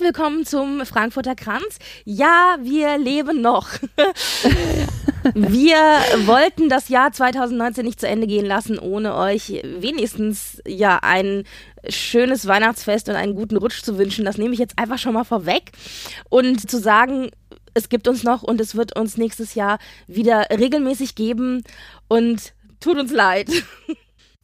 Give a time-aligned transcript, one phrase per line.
[0.00, 1.78] Herzlich willkommen zum Frankfurter Kranz.
[2.06, 3.68] Ja, wir leben noch.
[5.34, 5.76] wir
[6.24, 11.44] wollten das Jahr 2019 nicht zu Ende gehen lassen, ohne euch wenigstens ja ein
[11.86, 14.24] schönes Weihnachtsfest und einen guten Rutsch zu wünschen.
[14.24, 15.72] Das nehme ich jetzt einfach schon mal vorweg
[16.30, 17.30] und zu sagen,
[17.74, 21.62] es gibt uns noch und es wird uns nächstes Jahr wieder regelmäßig geben
[22.08, 23.50] und tut uns leid.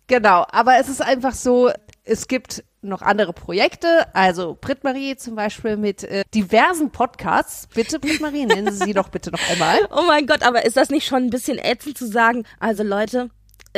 [0.09, 1.71] Genau, aber es ist einfach so,
[2.05, 7.69] es gibt noch andere Projekte, also Britt-Marie zum Beispiel mit äh, diversen Podcasts.
[7.75, 9.79] Bitte, Britt-Marie, nennen Sie sie doch bitte noch einmal.
[9.91, 13.31] Oh mein Gott, aber ist das nicht schon ein bisschen ätzend zu sagen, also Leute,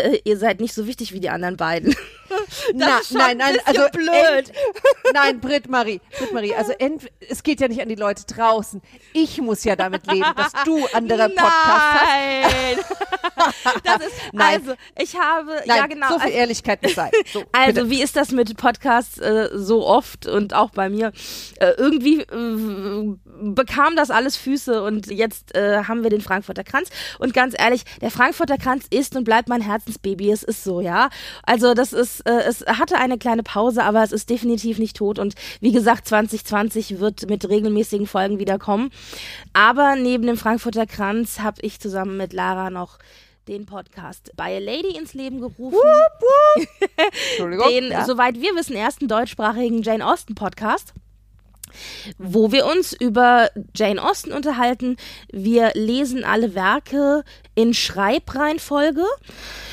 [0.05, 1.95] äh, ihr seid nicht so wichtig wie die anderen beiden.
[2.75, 4.53] Na, nein, nein, also blöd.
[5.15, 6.73] Nein, Britt Marie, Britt Marie, also
[7.29, 8.83] es geht ja nicht an die Leute draußen.
[9.15, 12.85] Ich muss ja damit leben, dass du andere Podcasts
[13.35, 13.85] hast.
[13.85, 14.61] das ist, nein.
[14.61, 16.09] also ich habe, nein, ja genau.
[16.11, 17.11] So viel Ehrlichkeit muss sein.
[17.33, 17.91] So, also bitte.
[17.91, 21.13] wie ist das mit Podcasts äh, so oft und auch bei mir?
[21.61, 26.91] Äh, irgendwie äh, bekam das alles Füße und jetzt äh, haben wir den Frankfurter Kranz.
[27.19, 30.31] Und ganz ehrlich, der Frankfurter Kranz ist und bleibt mein Herzensbaby.
[30.31, 31.09] Es ist so, ja.
[31.43, 35.19] Also das ist, äh, es hatte eine kleine Pause, aber es ist definitiv nicht tot.
[35.19, 38.91] Und wie gesagt, 2020 wird mit regelmäßigen Folgen wiederkommen.
[39.53, 42.99] Aber neben dem Frankfurter Kranz habe ich zusammen mit Lara noch
[43.49, 45.75] den Podcast By a Lady ins Leben gerufen.
[45.75, 46.69] Wupp, wupp.
[47.31, 47.69] Entschuldigung.
[47.69, 48.05] Den, ja.
[48.05, 50.93] soweit wir wissen, ersten deutschsprachigen Jane Austen Podcast
[52.19, 54.97] wo wir uns über Jane Austen unterhalten.
[55.33, 57.25] Wir lesen alle Werke
[57.55, 59.05] in Schreibreihenfolge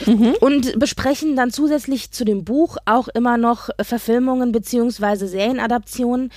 [0.05, 0.35] mhm.
[0.39, 6.31] und besprechen dann zusätzlich zu dem Buch auch immer noch Verfilmungen beziehungsweise Serienadaptionen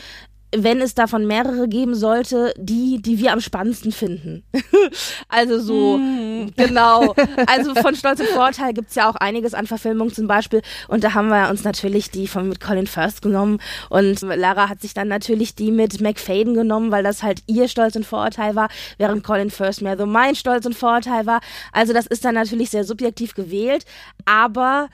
[0.57, 4.45] wenn es davon mehrere geben sollte, die, die wir am spannendsten finden.
[5.29, 6.53] also so, mm.
[6.57, 7.15] genau.
[7.47, 10.63] Also von Stolz und Vorteil gibt's ja auch einiges an Verfilmungen zum Beispiel.
[10.89, 13.59] Und da haben wir uns natürlich die von mit Colin First genommen.
[13.91, 17.95] Und Lara hat sich dann natürlich die mit McFaden genommen, weil das halt ihr Stolz
[17.97, 21.41] und Vorurteil war, während Colin First mehr so mein Stolz und Vorurteil war.
[21.73, 23.85] Also das ist dann natürlich sehr subjektiv gewählt,
[24.25, 24.89] aber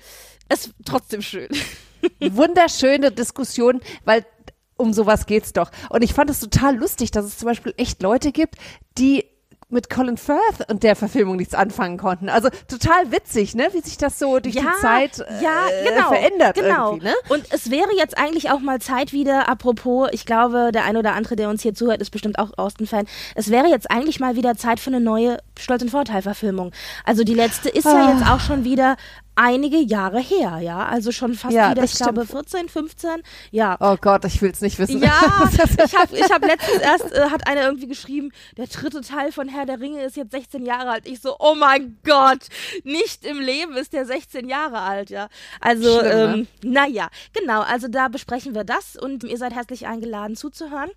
[0.48, 1.48] es ist trotzdem schön.
[2.20, 4.24] Wunderschöne Diskussion, weil
[4.76, 5.70] um sowas geht's doch.
[5.90, 8.56] Und ich fand es total lustig, dass es zum Beispiel echt Leute gibt,
[8.98, 9.24] die
[9.74, 12.28] mit Colin Firth und der Verfilmung nichts anfangen konnten.
[12.28, 16.08] Also total witzig, ne, wie sich das so durch ja, die Zeit äh, ja, genau,
[16.08, 16.92] verändert genau.
[16.92, 17.14] irgendwie, ne?
[17.28, 21.14] Und es wäre jetzt eigentlich auch mal Zeit wieder, apropos, ich glaube, der ein oder
[21.14, 23.06] andere, der uns hier zuhört, ist bestimmt auch Austin-Fan.
[23.34, 26.72] Es wäre jetzt eigentlich mal wieder Zeit für eine neue Stolz- und Vorteil-Verfilmung.
[27.04, 28.96] Also die letzte ist ja jetzt auch schon wieder
[29.36, 32.14] einige Jahre her, ja, also schon fast ja, wieder, ich stimmt.
[32.14, 33.10] glaube 14, 15,
[33.50, 33.76] ja.
[33.80, 35.02] Oh Gott, ich will's nicht wissen.
[35.02, 39.32] Ja, ich habe ich hab letztens erst, äh, hat einer irgendwie geschrieben, der dritte Teil
[39.32, 41.08] von Herr der Ringe ist jetzt 16 Jahre alt.
[41.08, 42.46] Ich so, oh mein Gott,
[42.84, 45.28] nicht im Leben ist der 16 Jahre alt, ja.
[45.60, 46.70] Also, Schlimm, ähm, ne?
[46.70, 50.90] naja, genau, also da besprechen wir das und ihr seid herzlich eingeladen zuzuhören.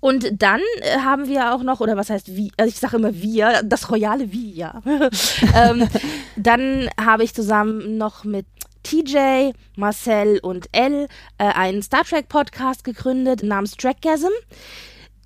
[0.00, 3.14] Und dann äh, haben wir auch noch, oder was heißt wie, also ich sage immer
[3.14, 4.82] wir, das royale Wie, ja.
[5.54, 5.88] ähm,
[6.36, 8.46] dann habe ich zusammen noch mit
[8.82, 11.08] TJ, Marcel und Elle
[11.38, 14.30] äh, einen Star Trek Podcast gegründet namens Trackgasm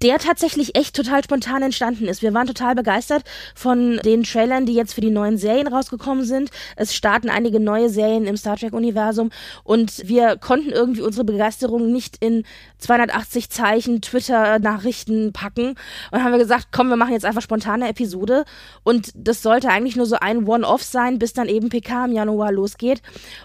[0.02, 2.22] der tatsächlich echt total spontan entstanden ist.
[2.22, 3.22] Wir waren total begeistert
[3.54, 6.50] von den Trailern, die jetzt für die neuen Serien rausgekommen sind.
[6.76, 9.30] Es starten einige neue Serien im Star Trek-Universum
[9.62, 12.44] und wir konnten irgendwie unsere Begeisterung nicht in
[12.78, 15.74] 280 Zeichen Twitter-Nachrichten packen
[16.10, 18.44] und haben wir gesagt, komm, wir machen jetzt einfach spontane Episode
[18.84, 22.52] und das sollte eigentlich nur so ein One-Off sein, bis dann eben PK im Januar
[22.52, 23.02] losgeht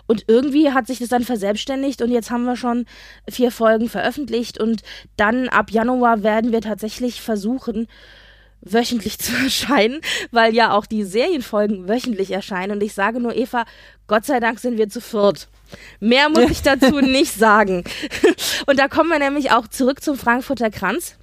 [0.07, 2.85] und irgendwie hat sich das dann verselbstständigt und jetzt haben wir schon
[3.29, 4.83] vier Folgen veröffentlicht und
[5.17, 7.87] dann ab Januar werden wir tatsächlich versuchen,
[8.61, 10.01] wöchentlich zu erscheinen,
[10.31, 12.71] weil ja auch die Serienfolgen wöchentlich erscheinen.
[12.73, 13.65] Und ich sage nur, Eva,
[14.07, 15.47] Gott sei Dank sind wir zu viert.
[15.99, 17.83] Mehr muss ich dazu nicht sagen.
[18.67, 21.15] Und da kommen wir nämlich auch zurück zum Frankfurter Kranz.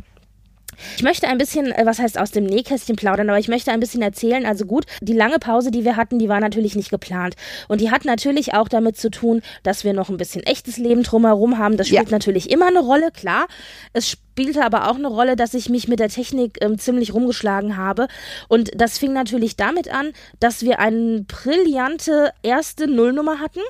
[0.97, 3.79] Ich möchte ein bisschen, äh, was heißt aus dem Nähkästchen plaudern, aber ich möchte ein
[3.79, 4.45] bisschen erzählen.
[4.47, 7.37] Also gut, die lange Pause, die wir hatten, die war natürlich nicht geplant.
[7.69, 11.03] Und die hat natürlich auch damit zu tun, dass wir noch ein bisschen echtes Leben
[11.05, 11.77] drumherum haben.
[11.77, 12.11] Das spielt Ja.
[12.11, 13.47] natürlich immer eine Rolle, klar.
[13.93, 17.77] Es spielte aber auch eine Rolle, dass ich mich mit der Technik ähm, ziemlich rumgeschlagen
[17.77, 18.09] habe.
[18.49, 23.61] Und das fing natürlich damit an, dass wir eine brillante erste Nullnummer hatten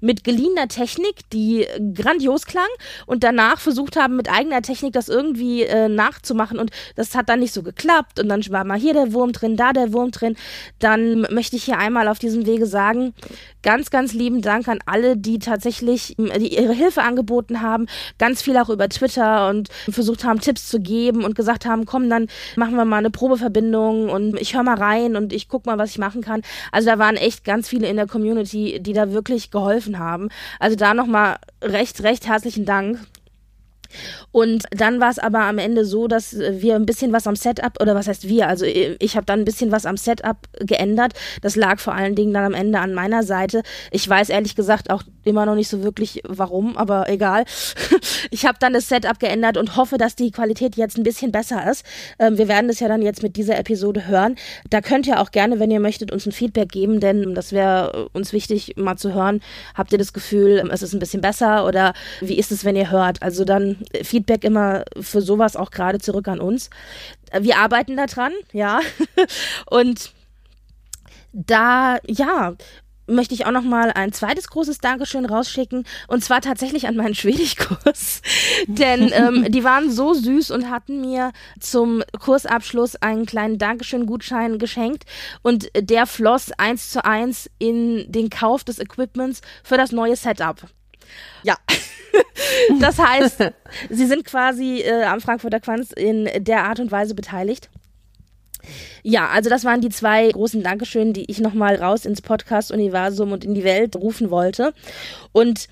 [0.00, 2.68] mit geliehener Technik, die grandios klang
[3.04, 7.40] und danach versucht haben, mit eigener Technik das irgendwie äh, nachzumachen und das hat dann
[7.40, 10.36] nicht so geklappt und dann war mal hier der Wurm drin, da der Wurm drin.
[10.78, 13.14] Dann möchte ich hier einmal auf diesem Wege sagen,
[13.62, 17.86] ganz, ganz lieben Dank an alle, die tatsächlich die ihre Hilfe angeboten haben,
[18.18, 22.08] ganz viel auch über Twitter und versucht haben, Tipps zu geben und gesagt haben, komm,
[22.08, 25.78] dann machen wir mal eine Probeverbindung und ich höre mal rein und ich guck mal,
[25.78, 26.42] was ich machen kann.
[26.72, 30.28] Also da waren echt ganz viele in der Community, die da wirklich geholfen haben.
[30.58, 32.98] Also da nochmal recht, recht herzlichen Dank.
[34.32, 37.80] Und dann war es aber am Ende so, dass wir ein bisschen was am Setup,
[37.80, 41.12] oder was heißt wir, also ich habe dann ein bisschen was am Setup geändert.
[41.42, 43.62] Das lag vor allen Dingen dann am Ende an meiner Seite.
[43.90, 47.44] Ich weiß ehrlich gesagt auch immer noch nicht so wirklich warum, aber egal.
[48.30, 51.70] Ich habe dann das Setup geändert und hoffe, dass die Qualität jetzt ein bisschen besser
[51.70, 51.84] ist.
[52.18, 54.36] Ähm, wir werden das ja dann jetzt mit dieser Episode hören.
[54.68, 58.08] Da könnt ihr auch gerne, wenn ihr möchtet, uns ein Feedback geben, denn das wäre
[58.12, 59.40] uns wichtig, mal zu hören.
[59.74, 62.90] Habt ihr das Gefühl, es ist ein bisschen besser oder wie ist es, wenn ihr
[62.90, 63.22] hört?
[63.22, 66.70] Also dann Feedback immer für sowas auch gerade zurück an uns.
[67.38, 68.80] Wir arbeiten daran, ja.
[69.66, 70.12] Und
[71.32, 72.54] da, ja,
[73.06, 77.14] möchte ich auch noch mal ein zweites großes Dankeschön rausschicken und zwar tatsächlich an meinen
[77.14, 78.22] Schwedischkurs,
[78.66, 85.04] denn ähm, die waren so süß und hatten mir zum Kursabschluss einen kleinen Dankeschön-Gutschein geschenkt
[85.42, 90.56] und der floss eins zu eins in den Kauf des Equipments für das neue Setup.
[91.42, 91.56] Ja.
[92.80, 93.44] das heißt,
[93.90, 97.68] sie sind quasi äh, am Frankfurter Quanz in der Art und Weise beteiligt.
[99.02, 103.44] Ja, also das waren die zwei großen Dankeschön, die ich nochmal raus ins Podcast-Universum und
[103.44, 104.72] in die Welt rufen wollte.
[105.32, 105.68] Und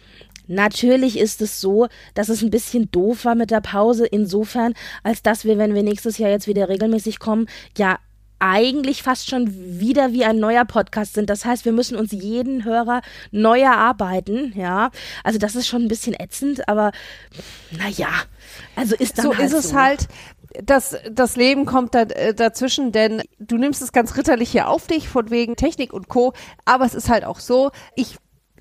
[0.46, 5.22] Natürlich ist es so, dass es ein bisschen doof war mit der Pause, insofern, als
[5.22, 7.46] dass wir, wenn wir nächstes Jahr jetzt wieder regelmäßig kommen,
[7.78, 7.98] ja
[8.44, 11.30] eigentlich fast schon wieder wie ein neuer Podcast sind.
[11.30, 13.00] Das heißt, wir müssen uns jeden Hörer
[13.30, 14.90] neu erarbeiten, ja.
[15.22, 16.92] Also das ist schon ein bisschen ätzend, aber
[17.70, 18.10] naja,
[18.76, 19.76] also ist dann so halt ist es so.
[19.76, 20.08] halt.
[20.62, 24.86] Das, das Leben kommt da, äh, dazwischen, denn du nimmst es ganz ritterlich hier auf
[24.86, 26.32] dich, von wegen Technik und Co.
[26.64, 28.18] Aber es ist halt auch so, ich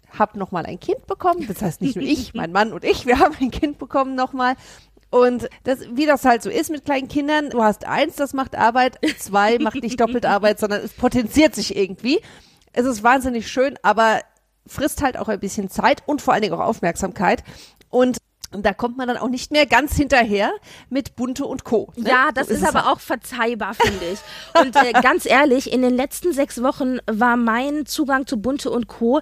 [0.09, 1.45] habe nochmal ein Kind bekommen.
[1.47, 4.56] Das heißt nicht nur ich, mein Mann und ich, wir haben ein Kind bekommen nochmal.
[5.13, 8.56] Und das, wie das halt so ist mit kleinen Kindern, du hast eins, das macht
[8.56, 12.19] Arbeit, zwei macht nicht doppelt Arbeit, sondern es potenziert sich irgendwie.
[12.71, 14.21] Es ist wahnsinnig schön, aber
[14.65, 17.44] frisst halt auch ein bisschen Zeit und vor allen Dingen auch Aufmerksamkeit.
[17.89, 18.18] Und
[18.54, 20.52] und da kommt man dann auch nicht mehr ganz hinterher
[20.90, 21.92] mit Bunte und Co.
[21.96, 22.10] Ne?
[22.10, 22.96] Ja, das So ist, es aber halt.
[22.96, 24.20] auch verzeihbar, finde ich.
[24.60, 28.88] Und äh, ganz ehrlich, in den letzten sechs Wochen war mein Zugang zu Bunte und
[28.88, 29.22] Co.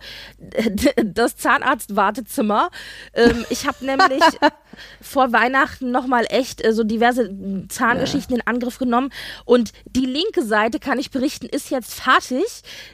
[1.04, 2.70] das Zahnarztwartezimmer.
[3.14, 4.24] Ähm, ich habe nämlich
[5.02, 7.30] vor Weihnachten nochmal echt äh, so diverse
[7.70, 9.12] Zahngeschichten in Angriff genommen.
[9.46, 12.46] Und die linke Seite, kann ich berichten, ist jetzt fertig.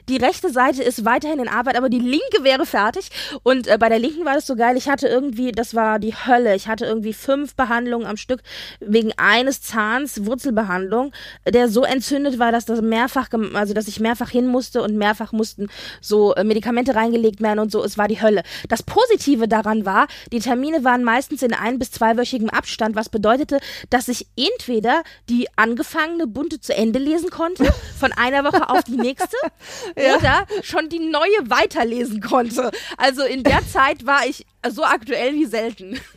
[0.09, 3.09] Die rechte Seite ist weiterhin in Arbeit, aber die linke wäre fertig.
[3.43, 4.77] Und äh, bei der linken war das so geil.
[4.77, 6.55] Ich hatte irgendwie, das war die Hölle.
[6.55, 8.41] Ich hatte irgendwie fünf Behandlungen am Stück
[8.79, 11.11] wegen eines Zahns, Wurzelbehandlung,
[11.47, 15.31] der so entzündet war, dass das mehrfach, also dass ich mehrfach hin musste und mehrfach
[15.31, 15.67] mussten
[16.01, 17.83] so äh, Medikamente reingelegt werden und so.
[17.83, 18.43] Es war die Hölle.
[18.69, 23.59] Das Positive daran war, die Termine waren meistens in ein- bis zweiwöchigem Abstand, was bedeutete,
[23.89, 27.65] dass ich entweder die angefangene Bunte zu Ende lesen konnte,
[27.99, 29.37] von einer Woche auf die nächste,
[29.95, 32.71] oder schon die neue weiterlesen konnte.
[32.97, 35.99] Also in der Zeit war ich so aktuell wie selten.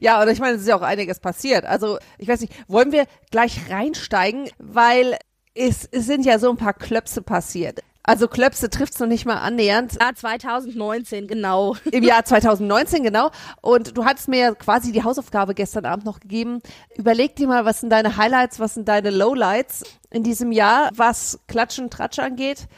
[0.00, 1.66] Ja, oder ich meine, es ist ja auch einiges passiert.
[1.66, 5.18] Also, ich weiß nicht, wollen wir gleich reinsteigen, weil
[5.54, 7.80] es, es sind ja so ein paar Klöpse passiert.
[8.06, 9.96] Also Klöpse trifft's noch nicht mal annähernd.
[9.98, 11.74] Ja, 2019, genau.
[11.90, 13.30] Im Jahr 2019, genau.
[13.62, 16.60] Und du hattest mir ja quasi die Hausaufgabe gestern Abend noch gegeben.
[16.96, 21.40] Überleg dir mal, was sind deine Highlights, was sind deine Lowlights in diesem Jahr, was
[21.48, 22.68] Klatsch und Tratsch angeht.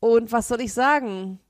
[0.00, 1.40] Und was soll ich sagen?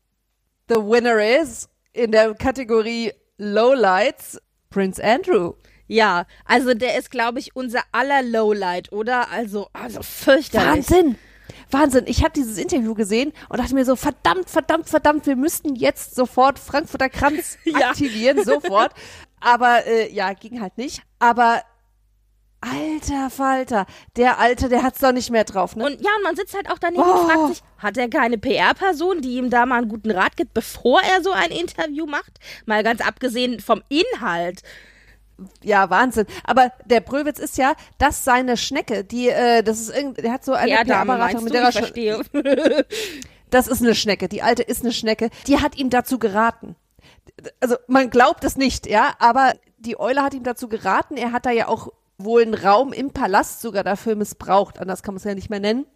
[0.68, 4.39] The winner is in der Kategorie Lowlights
[4.71, 5.55] Prince Andrew.
[5.87, 9.31] Ja, also der ist, glaube ich, unser aller Lowlight, oder?
[9.31, 10.91] Also, also fürchterlich.
[10.91, 11.17] Wahnsinn!
[11.71, 12.05] Wahnsinn.
[12.07, 16.15] Ich habe dieses Interview gesehen und dachte mir so, verdammt, verdammt, verdammt, wir müssten jetzt
[16.15, 17.91] sofort Frankfurter Kranz Ja.
[17.91, 18.93] aktivieren, sofort.
[19.41, 21.03] Aber äh, ja, ging halt nicht.
[21.19, 21.63] Aber
[22.95, 23.87] alter Falter,
[24.17, 25.87] der Alte, der hat's doch nicht mehr drauf, ne?
[25.87, 27.13] Und ja, und man sitzt halt auch daneben Oh.
[27.21, 30.55] und fragt sich, hat er keine PR-Person, die ihm da mal einen guten Rat gibt,
[30.55, 32.39] bevor er so ein Interview macht?
[32.67, 34.63] Mal ganz abgesehen vom Inhalt.
[35.63, 36.27] ja, Wahnsinn.
[36.45, 40.45] Aber der Bröwitz ist ja, dass seine Schnecke, die, äh, das ist irgendwie, der hat
[40.45, 42.23] so eine PR-Beratung, meinst mit der er verstehe.
[43.51, 44.29] Das ist eine Schnecke.
[44.29, 45.31] Die alte ist eine Schnecke.
[45.47, 46.75] Die hat ihm dazu geraten.
[47.61, 51.47] Also man glaubt es nicht, ja, aber die Eule hat ihm dazu geraten, er hat
[51.47, 55.25] da ja auch wohl einen Raum im Palast sogar dafür missbraucht, anders kann man es
[55.25, 55.87] ja nicht mehr nennen.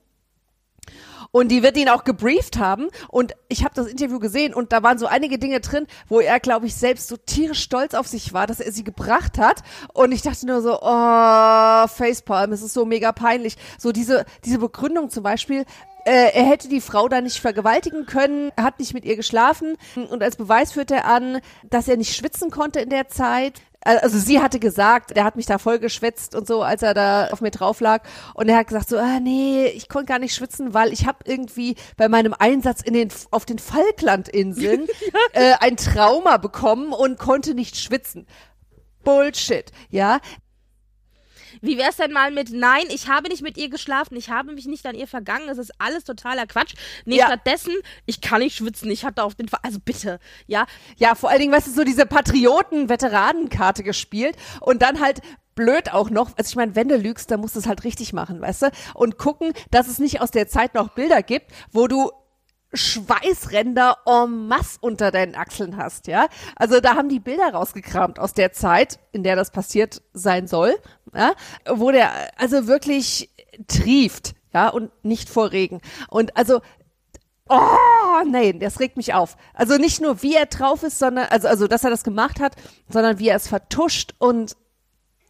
[1.31, 2.89] Und die wird ihn auch gebrieft haben.
[3.09, 6.41] Und ich habe das Interview gesehen und da waren so einige Dinge drin, wo er,
[6.41, 9.63] glaube ich, selbst so tierisch stolz auf sich war, dass er sie gebracht hat.
[9.93, 13.57] Und ich dachte nur so, oh, Facepalm, es ist so mega peinlich.
[13.79, 15.67] So diese, diese Begründung zum Beispiel,
[16.05, 20.23] äh, er hätte die Frau da nicht vergewaltigen können, hat nicht mit ihr geschlafen und
[20.23, 23.61] als Beweis führt er an, dass er nicht schwitzen konnte in der Zeit.
[23.81, 27.29] Also sie hatte gesagt, er hat mich da voll geschwitzt und so, als er da
[27.29, 28.03] auf mir drauf lag.
[28.35, 31.19] Und er hat gesagt so, ah nee, ich konnte gar nicht schwitzen, weil ich habe
[31.25, 34.89] irgendwie bei meinem Einsatz in den auf den Falklandinseln
[35.33, 38.27] äh, ein Trauma bekommen und konnte nicht schwitzen.
[39.05, 40.21] Bullshit, ja.
[41.61, 44.67] Wie wär's denn mal mit Nein, ich habe nicht mit ihr geschlafen, ich habe mich
[44.67, 46.75] nicht an ihr vergangen, es ist alles totaler Quatsch.
[47.05, 47.27] Nee, Ja.
[47.27, 47.75] stattdessen,
[48.07, 50.67] ich kann nicht schwitzen, ich hatte auf den Fall, also bitte, ja.
[50.97, 55.21] Ja, vor allen Dingen, weißt du, so diese Patrioten-Veteranenkarte gespielt und dann halt
[55.55, 58.13] blöd auch noch, also ich meine, wenn du lügst, dann musst du es halt richtig
[58.13, 58.71] machen, weißt du?
[58.95, 62.13] Und gucken, dass es nicht aus der Zeit noch Bilder gibt, wo du
[62.73, 66.29] Schweißränder en masse unter deinen Achseln hast, ja?
[66.57, 70.77] Also da haben die Bilder rausgekramt aus der Zeit, in der das passiert sein soll,
[71.15, 71.33] ja?
[71.67, 73.31] Wo der also wirklich
[73.69, 75.81] trieft, ja, und nicht vor Regen.
[76.09, 76.61] Und also
[77.51, 79.37] Oh, nein, das regt mich auf.
[79.55, 82.57] Also nicht nur, wie er drauf ist, sondern, also, also, dass er das gemacht hat,
[82.91, 84.55] sondern wie er es vertuscht und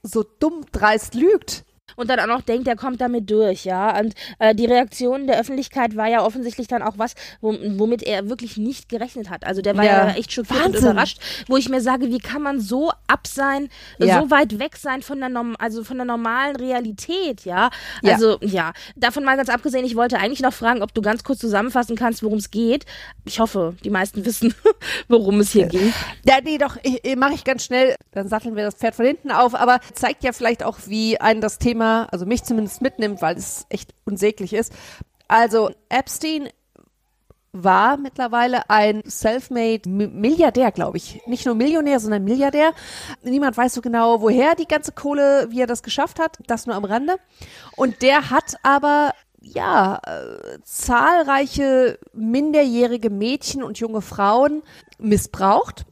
[0.02, 1.64] so dumm dreist lügt.
[1.96, 3.98] Und dann auch noch denkt, er kommt damit durch, ja.
[3.98, 8.28] Und äh, die Reaktion der Öffentlichkeit war ja offensichtlich dann auch was, wo, womit er
[8.28, 9.44] wirklich nicht gerechnet hat.
[9.46, 10.14] Also der war ja, Ja.
[10.14, 10.90] echt schockiert und Wahnsinn.
[10.90, 13.68] überrascht, wo ich mir sage, wie kann man so ab sein,
[13.98, 14.20] Ja.
[14.20, 17.70] so weit weg sein von der, Norm also von der normalen Realität, ja.
[18.02, 18.12] Ja.
[18.14, 21.38] Also ja, davon mal ganz abgesehen, ich wollte eigentlich noch fragen, ob du ganz kurz
[21.40, 22.84] zusammenfassen kannst, worum es geht.
[23.24, 24.54] Ich hoffe, die meisten wissen,
[25.08, 25.92] worum es hier ging.
[26.24, 26.76] Ja, nee, doch,
[27.16, 30.32] mache ich ganz schnell, dann satteln wir das Pferd von hinten auf, aber zeigt ja
[30.32, 34.72] vielleicht auch, wie einen das Thema, also mich zumindest mitnimmt, weil es echt unsäglich ist.
[35.28, 36.48] Also, Epstein
[37.52, 41.20] war mittlerweile ein self-made Mi- Milliardär, glaube ich.
[41.26, 42.72] Nicht nur Millionär, sondern Milliardär.
[43.22, 46.38] Niemand weiß so genau, woher die ganze Kohle, wie er das geschafft hat.
[46.46, 47.16] Das nur am Rande.
[47.76, 54.62] Und der hat aber ja, äh, zahlreiche minderjährige Mädchen und junge Frauen
[54.98, 55.86] missbraucht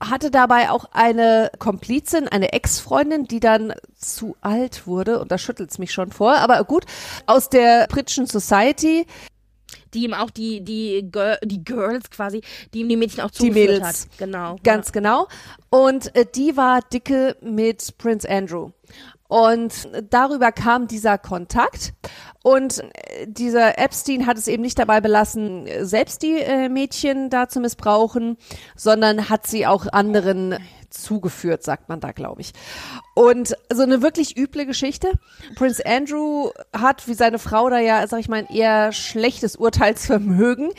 [0.00, 5.78] hatte dabei auch eine Komplizin, eine Ex-Freundin, die dann zu alt wurde, und da schüttelt's
[5.78, 6.84] mich schon vor, aber gut,
[7.26, 9.06] aus der britischen Society,
[9.94, 12.42] Die ihm auch die, die, Girl, die Girls quasi,
[12.74, 14.02] die ihm die Mädchen auch Die zugeführt Mädels.
[14.02, 14.18] hat.
[14.18, 14.58] Genau.
[14.62, 15.28] ganz genau.
[15.70, 18.70] Und äh, die war dicke mit Prince Andrew.
[19.28, 21.94] Und darüber kam dieser Kontakt.
[22.42, 27.48] Und äh, dieser Epstein hat es eben nicht dabei belassen, selbst die äh, Mädchen da
[27.48, 28.36] zu missbrauchen,
[28.76, 30.56] sondern hat sie auch anderen
[30.90, 32.52] zugeführt, sagt man da, glaube ich.
[33.14, 35.12] Und so eine wirklich üble Geschichte.
[35.54, 40.70] Prince Andrew hat, wie seine Frau da ja, sag ich mal, ein eher schlechtes Urteilsvermögen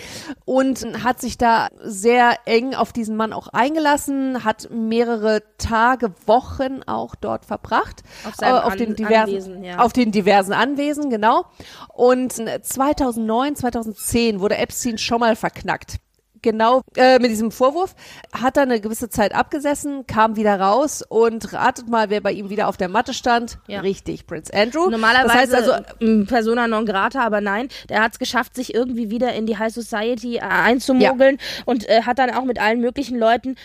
[0.45, 6.83] und hat sich da sehr eng auf diesen Mann auch eingelassen, hat mehrere Tage, Wochen
[6.85, 8.03] auch dort verbracht.
[8.25, 9.79] Auf äh, auf den diversen, Anwesen, ja.
[9.79, 11.45] auf den diversen Anwesen, genau.
[11.93, 15.99] Und 2009, 2010 wurde Epstein schon mal verknackt.
[16.41, 17.95] Genau äh, mit diesem Vorwurf
[18.31, 22.49] hat er eine gewisse Zeit abgesessen, kam wieder raus und ratet mal, wer bei ihm
[22.49, 23.59] wieder auf der Matte stand.
[23.67, 23.81] Ja.
[23.81, 24.89] Richtig, Prince Andrew.
[24.89, 29.09] Normalerweise das heißt also, Persona non grata, aber nein, der hat es geschafft, sich irgendwie
[29.09, 33.17] wieder in die High Society äh, einzumogeln und äh, hat dann auch mit allen möglichen
[33.17, 33.55] Leuten,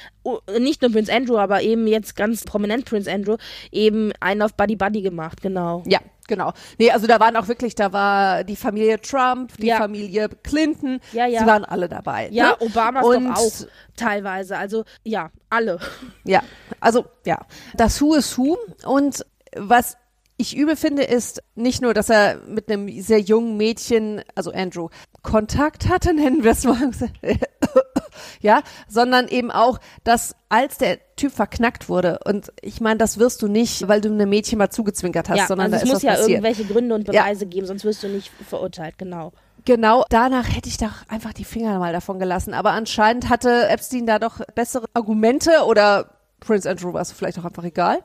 [0.58, 3.36] nicht nur Prince Andrew, aber eben jetzt ganz prominent Prince Andrew,
[3.70, 5.82] eben einen auf Buddy Buddy gemacht, genau.
[5.86, 6.00] ja,
[6.32, 6.52] genau.
[6.78, 9.76] Nee, also da waren auch wirklich, da war die Familie Trump, die Ja.
[9.76, 11.40] Familie Clinton, Ja, ja.
[11.40, 12.28] sie waren alle dabei.
[12.32, 12.56] Ja, ne?
[12.60, 13.52] Obamas und, doch auch
[13.96, 15.78] teilweise, also ja, alle.
[16.24, 16.42] Ja,
[16.80, 17.38] also ja,
[17.74, 19.98] das Who is Who und was
[20.36, 24.88] ich übel finde, ist nicht nur, dass er mit einem sehr jungen Mädchen, also Andrew,
[25.22, 26.90] Kontakt hatte, nennen wir es mal,
[28.40, 33.42] ja, sondern eben auch, dass als der Typ verknackt wurde und ich meine, das wirst
[33.42, 35.92] du nicht, weil du einem Mädchen mal zugezwinkert hast, ja, sondern also da es ist
[35.92, 36.30] muss ja passiert.
[36.30, 37.22] irgendwelche Gründe und Ja.
[37.22, 39.32] Beweise geben, sonst wirst du nicht verurteilt, genau.
[39.64, 42.52] Genau, danach hätte ich doch einfach die Finger mal davon gelassen.
[42.52, 46.10] Aber anscheinend hatte Epstein da doch bessere Argumente oder
[46.42, 48.00] Prince Andrew war es vielleicht auch einfach egal.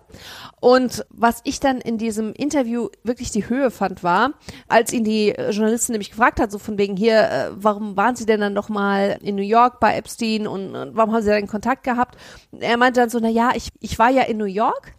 [0.60, 4.32] Und was ich dann in diesem Interview wirklich die Höhe fand, war,
[4.67, 8.15] als ihn die äh, Journalistin nämlich gefragt hat, so von wegen hier, äh, warum waren
[8.15, 11.29] Sie denn dann noch mal in New York bei Epstein und, und warum haben Sie
[11.29, 12.17] da in Kontakt gehabt?
[12.60, 14.94] Er meinte dann so, na ja, ich, ich war ja in New York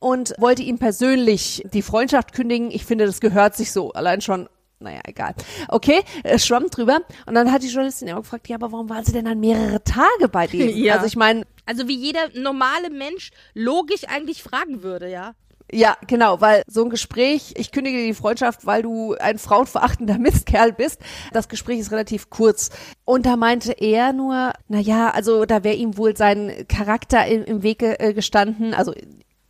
[0.00, 2.70] und wollte ihm persönlich die Freundschaft kündigen.
[2.70, 3.92] Ich finde, das gehört sich so.
[3.92, 4.48] Allein schon,
[4.80, 5.34] naja, egal.
[5.68, 7.00] Okay, äh, schwamm drüber.
[7.26, 9.84] Und dann hat die Journalistin immer gefragt, ja, aber warum waren sie denn dann mehrere
[9.84, 10.68] Tage bei dem?
[10.80, 10.94] Ja.
[10.94, 15.36] Also ich meine, Also wie jeder normale Mensch logisch eigentlich fragen würde, ja.
[15.72, 20.18] Ja, genau, weil so ein Gespräch, ich kündige dir die Freundschaft, weil du ein frauenverachtender
[20.18, 21.00] Mistkerl bist.
[21.32, 22.70] Das Gespräch ist relativ kurz.
[23.04, 27.44] Und da meinte er nur, na ja, also da wäre ihm wohl sein Charakter im,
[27.44, 28.74] im Wege äh, gestanden.
[28.74, 28.92] Also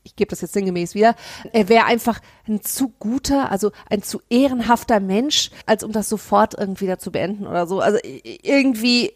[0.03, 1.15] ich gebe das jetzt sinngemäß wieder,
[1.55, 6.55] er wäre einfach ein zu guter, also ein zu ehrenhafter Mensch, als um das sofort
[6.59, 7.81] irgendwie da zu beenden oder so.
[7.81, 9.15] Also irgendwie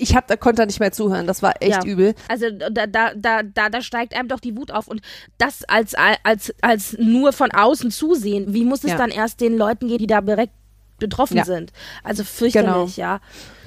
[0.00, 1.26] ich hab, da konnte er nicht mehr zuhören.
[1.26, 1.90] Das war echt ja.
[1.90, 2.14] übel.
[2.28, 4.88] Also da, da, da, da, da steigt einem doch die Wut auf.
[4.88, 5.00] Und
[5.38, 8.52] das als, als, als nur von außen zusehen.
[8.54, 8.96] Wie muss es Ja.
[8.96, 10.52] dann erst den Leuten gehen, die da direkt
[10.98, 11.44] betroffen Ja.
[11.44, 11.72] sind?
[12.02, 13.20] Also fürchterlich, ja.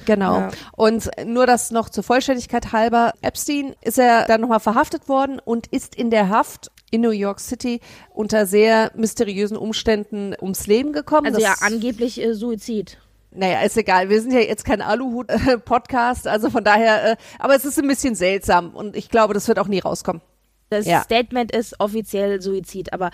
[0.05, 0.37] Genau.
[0.37, 0.51] Ja.
[0.73, 3.13] Und nur das noch zur Vollständigkeit halber.
[3.21, 7.39] Epstein ist er dann nochmal verhaftet worden und ist in der Haft in New York
[7.39, 7.79] City
[8.13, 11.27] unter sehr mysteriösen Umständen ums Leben gekommen.
[11.27, 12.97] Also Das- ja, angeblich äh, Suizid.
[13.35, 14.09] Naja, ist egal.
[14.09, 18.15] Wir sind ja jetzt kein Aluhut-Podcast, also von daher, äh, aber es ist ein bisschen
[18.15, 20.21] seltsam und ich glaube, das wird auch nie rauskommen.
[20.69, 21.01] Das Ja.
[21.03, 23.11] Statement ist offiziell Suizid, aber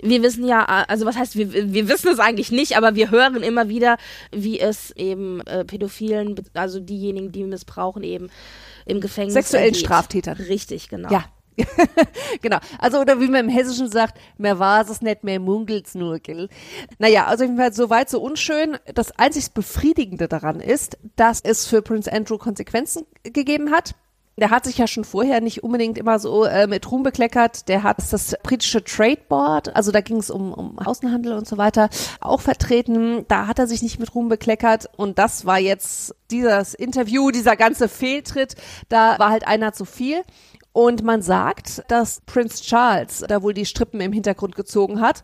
[0.00, 3.10] wir wissen ja, äh, also was heißt, wir, wir wissen es eigentlich nicht, aber wir
[3.10, 3.96] hören immer wieder,
[4.32, 8.28] wie es eben äh, Pädophilen, also diejenigen, die missbrauchen, eben
[8.86, 9.34] im Gefängnis.
[9.34, 9.80] Sexuellen ergeht.
[9.80, 10.36] Straftätern.
[10.36, 11.10] Richtig, genau.
[11.10, 11.24] Ja.
[12.42, 12.58] genau.
[12.78, 16.48] Also, oder wie man im Hessischen sagt, mehr war es nicht, mehr munkelt's nur, gell?
[16.98, 18.78] Naja, also jedenfalls so weit, so unschön.
[18.94, 23.94] Das einzig Befriedigende daran ist, dass es für Prince Andrew Konsequenzen gegeben hat.
[24.38, 27.68] Der hat sich ja schon vorher nicht unbedingt immer so äh, mit Ruhm bekleckert.
[27.68, 31.56] Der hat das britische Trade Board, also da ging es um, um Außenhandel und so
[31.56, 31.88] weiter,
[32.20, 33.24] auch vertreten.
[33.28, 34.90] Da hat er sich nicht mit Ruhm bekleckert.
[34.98, 38.56] Und das war jetzt dieses Interview, dieser ganze Fehltritt,
[38.90, 40.22] da war halt einer zu viel.
[40.76, 45.22] Und man sagt, dass Prince Charles da wohl die Strippen im Hintergrund gezogen hat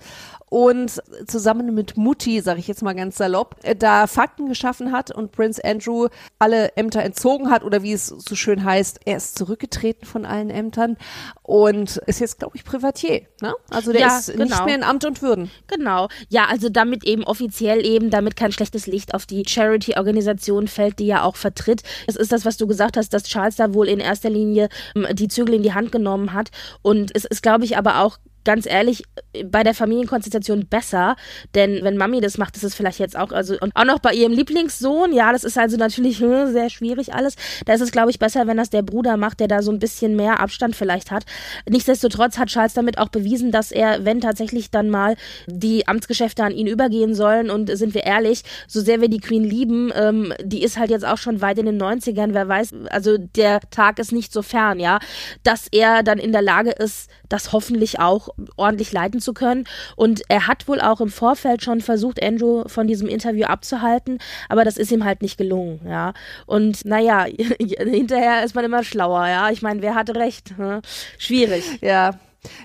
[0.53, 5.11] und zusammen mit Mutti, sage ich jetzt mal ganz salopp, äh, da Fakten geschaffen hat
[5.11, 9.39] und Prince Andrew alle Ämter entzogen hat oder wie es so schön heißt, er ist
[9.39, 10.99] zurückgetreten von allen Ämtern
[11.43, 13.23] und ist jetzt, glaube ich, Privatier.
[13.41, 13.55] Ne?
[13.71, 14.67] Also der Ja, ist nicht genau.
[14.67, 15.51] mehr in Amt und Würden.
[15.69, 16.09] Genau.
[16.29, 21.07] Ja, also damit eben offiziell eben, damit kein schlechtes Licht auf die Charity-Organisation fällt, die
[21.07, 21.83] ja auch vertritt.
[22.07, 25.07] Es ist das, was du gesagt hast, dass Charles da wohl in erster Linie ähm,
[25.15, 26.51] die Zügel in die Hand genommen hat.
[26.83, 29.05] Und es ist, glaube ich, aber auch ganz ehrlich,
[29.45, 31.17] bei der Familienkonstellation besser,
[31.55, 34.13] denn wenn Mami das macht, ist es vielleicht jetzt auch, also und auch noch bei
[34.13, 37.37] ihrem Lieblingssohn, ja, das ist also natürlich sehr schwierig alles.
[37.67, 39.79] Da ist es, glaube ich, besser, wenn das der Bruder macht, der da so ein
[39.79, 41.25] bisschen mehr Abstand vielleicht hat.
[41.69, 46.53] Nichtsdestotrotz hat Charles damit auch bewiesen, dass er, wenn tatsächlich dann mal die Amtsgeschäfte an
[46.53, 50.63] ihn übergehen sollen und sind wir ehrlich, so sehr wir die Queen lieben, ähm, die
[50.63, 54.13] ist halt jetzt auch schon weit in den 90ern, wer weiß, also der Tag ist
[54.13, 54.99] nicht so fern, ja,
[55.43, 59.65] dass er dann in der Lage ist, das hoffentlich auch ordentlich leiten zu können.
[59.97, 64.19] Und er hat wohl auch im Vorfeld schon versucht, Andrew von diesem Interview abzuhalten,
[64.49, 66.13] aber das ist ihm halt nicht gelungen, ja.
[66.47, 67.25] Und naja,
[67.59, 69.51] hinterher ist man immer schlauer, ja.
[69.51, 70.55] Ich meine, wer hatte recht?
[70.57, 70.81] Hm?
[71.19, 71.65] Schwierig.
[71.81, 72.19] Ja,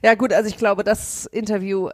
[0.04, 1.90] ja gut, also ich glaube, das Interview,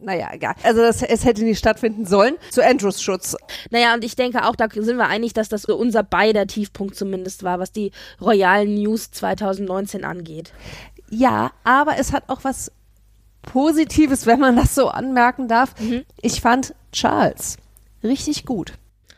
[0.00, 0.54] naja, egal.
[0.62, 2.36] Also das, es hätte nicht stattfinden sollen.
[2.50, 3.36] Zu Andrews Schutz.
[3.70, 7.42] Naja, und ich denke auch, da sind wir einig, dass das unser beider Tiefpunkt zumindest
[7.42, 10.52] war, was die Royal News 2019 angeht.
[11.10, 12.72] Ja, aber es hat auch was
[13.46, 15.74] Positives, wenn man das so anmerken darf.
[16.20, 17.56] Ich fand Charles
[18.06, 18.74] richtig gut.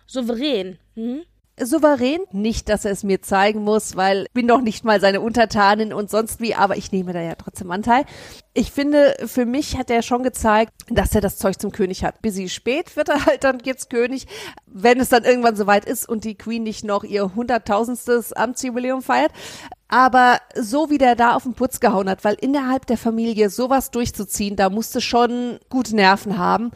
[0.06, 0.78] Souverän.
[0.94, 1.22] Hm?
[1.60, 5.20] Souverän, nicht, dass er es mir zeigen muss, weil ich bin doch nicht mal seine
[5.20, 8.04] Untertanin und sonst wie, aber ich nehme da ja trotzdem Anteil.
[8.59, 12.21] Ich finde, für mich hat er schon gezeigt, dass er das Zeug zum König hat.
[12.23, 14.27] Bis sie spät wird er halt dann jetzt König,
[14.66, 19.31] wenn es dann irgendwann soweit ist und die Queen nicht noch ihr hunderttausendstes Amtsjubiläum feiert.
[19.87, 23.92] Aber so wie der da auf den Putz gehauen hat, weil innerhalb der Familie sowas
[23.92, 26.73] durchzuziehen, da musste schon gute Nerven haben.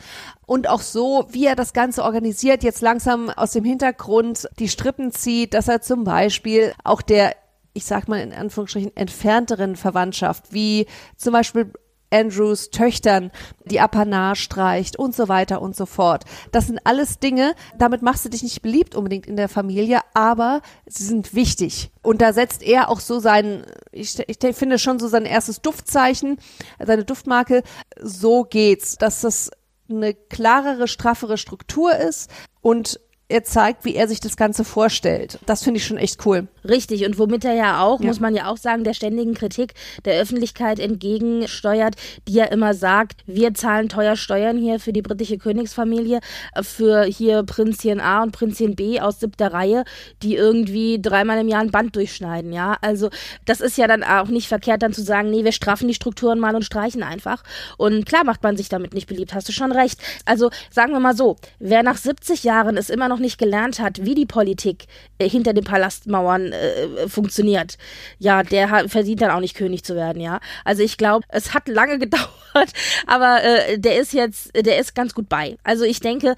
[0.47, 5.11] Und auch so, wie er das Ganze organisiert, jetzt langsam aus dem Hintergrund die Strippen
[5.11, 7.35] zieht, dass er zum Beispiel auch der,
[7.75, 11.73] ich sag mal in Anführungsstrichen, entfernteren Verwandtschaft, wie zum Beispiel
[12.13, 13.31] Andrews Töchtern
[13.65, 16.25] die Apanage streicht und so weiter und so fort.
[16.53, 20.61] Das sind alles Dinge, damit machst du dich nicht beliebt unbedingt in der Familie, aber
[20.87, 21.91] sie sind wichtig.
[22.03, 26.39] Und da setzt er auch so sein, ich, ich finde schon so sein erstes Duftzeichen,
[26.79, 27.63] seine Duftmarke.
[28.01, 29.51] So geht's, dass das
[29.89, 32.31] eine klarere, straffere Struktur ist
[32.61, 35.39] und er zeigt, wie er sich das Ganze vorstellt.
[35.47, 36.49] Das finde ich schon echt cool.
[36.65, 38.07] Richtig, und womit er ja auch, Ja.
[38.07, 41.97] muss man ja auch sagen, der ständigen Kritik der Öffentlichkeit entgegensteuert,
[42.29, 46.21] die ja immer sagt, wir zahlen teuer Steuern hier für die britische Königsfamilie,
[46.55, 49.85] äh, für hier Prinzchen A und Prinzchen B aus siebter Reihe,
[50.23, 52.77] die irgendwie dreimal im Jahr ein Band durchschneiden, ja.
[52.81, 53.11] Also
[53.45, 56.39] das ist ja dann auch nicht verkehrt, dann zu sagen, nee, wir straffen die Strukturen
[56.39, 57.43] mal und streichen einfach.
[57.79, 60.01] Und klar macht man sich damit nicht beliebt, hast du schon recht.
[60.25, 64.05] Also sagen wir mal so, wer nach 70 Jahren es immer noch nicht gelernt hat,
[64.05, 64.87] wie die Politik
[65.19, 67.79] äh, hinter den Palastmauern dann äh, funktioniert.
[68.19, 70.41] Ja, der hat, verdient dann auch nicht König zu werden, ja.
[70.65, 72.73] Also ich glaube, es hat lange gedauert,
[73.07, 75.57] aber äh, der ist jetzt, der ist ganz gut bei.
[75.65, 76.37] Also ich denke,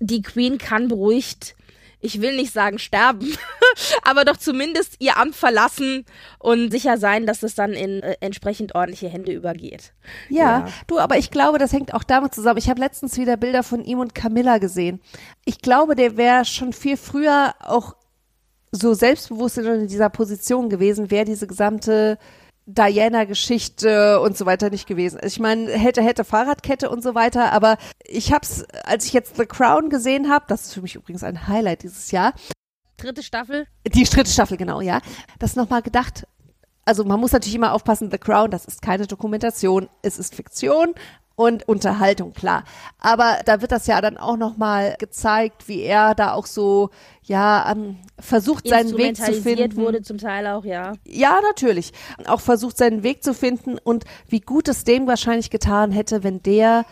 [0.00, 1.54] die Queen kann beruhigt
[2.00, 3.36] ich will nicht sagen sterben,
[4.02, 6.06] aber doch zumindest ihr Amt verlassen
[6.38, 9.92] und sicher sein, dass es dann in äh, entsprechend ordentliche Hände übergeht.
[10.28, 12.58] Ja, ja, du, aber ich glaube, das hängt auch damit zusammen.
[12.58, 15.00] Ich habe letztens wieder Bilder von ihm und Camilla gesehen.
[15.44, 17.94] Ich glaube, der wäre schon viel früher auch
[18.72, 22.18] so selbstbewusst in dieser Position gewesen, wäre diese gesamte
[22.66, 25.18] Diana-Geschichte und so weiter nicht gewesen.
[25.24, 29.46] Ich meine, hätte, hätte Fahrradkette und so weiter, aber ich hab's, als ich jetzt The
[29.46, 32.32] Crown gesehen habe, das ist für mich übrigens ein Highlight dieses Jahr.
[32.96, 33.66] Dritte Staffel?
[33.86, 35.00] Die dritte Staffel, genau, ja.
[35.38, 36.26] Das nochmal gedacht,
[36.84, 40.94] also man muss natürlich immer aufpassen, The Crown, das ist keine Dokumentation, es ist Fiktion
[41.40, 42.64] und Unterhaltung, klar.
[42.98, 46.90] Aber da wird das ja dann auch nochmal gezeigt, wie er da auch so,
[47.22, 49.76] ja, um, versucht seinen Weg zu finden.
[49.76, 50.92] wurde zum Teil auch, ja.
[51.06, 51.94] Ja, natürlich.
[52.26, 56.42] Auch versucht seinen Weg zu finden und wie gut es dem wahrscheinlich getan hätte, wenn
[56.42, 56.84] der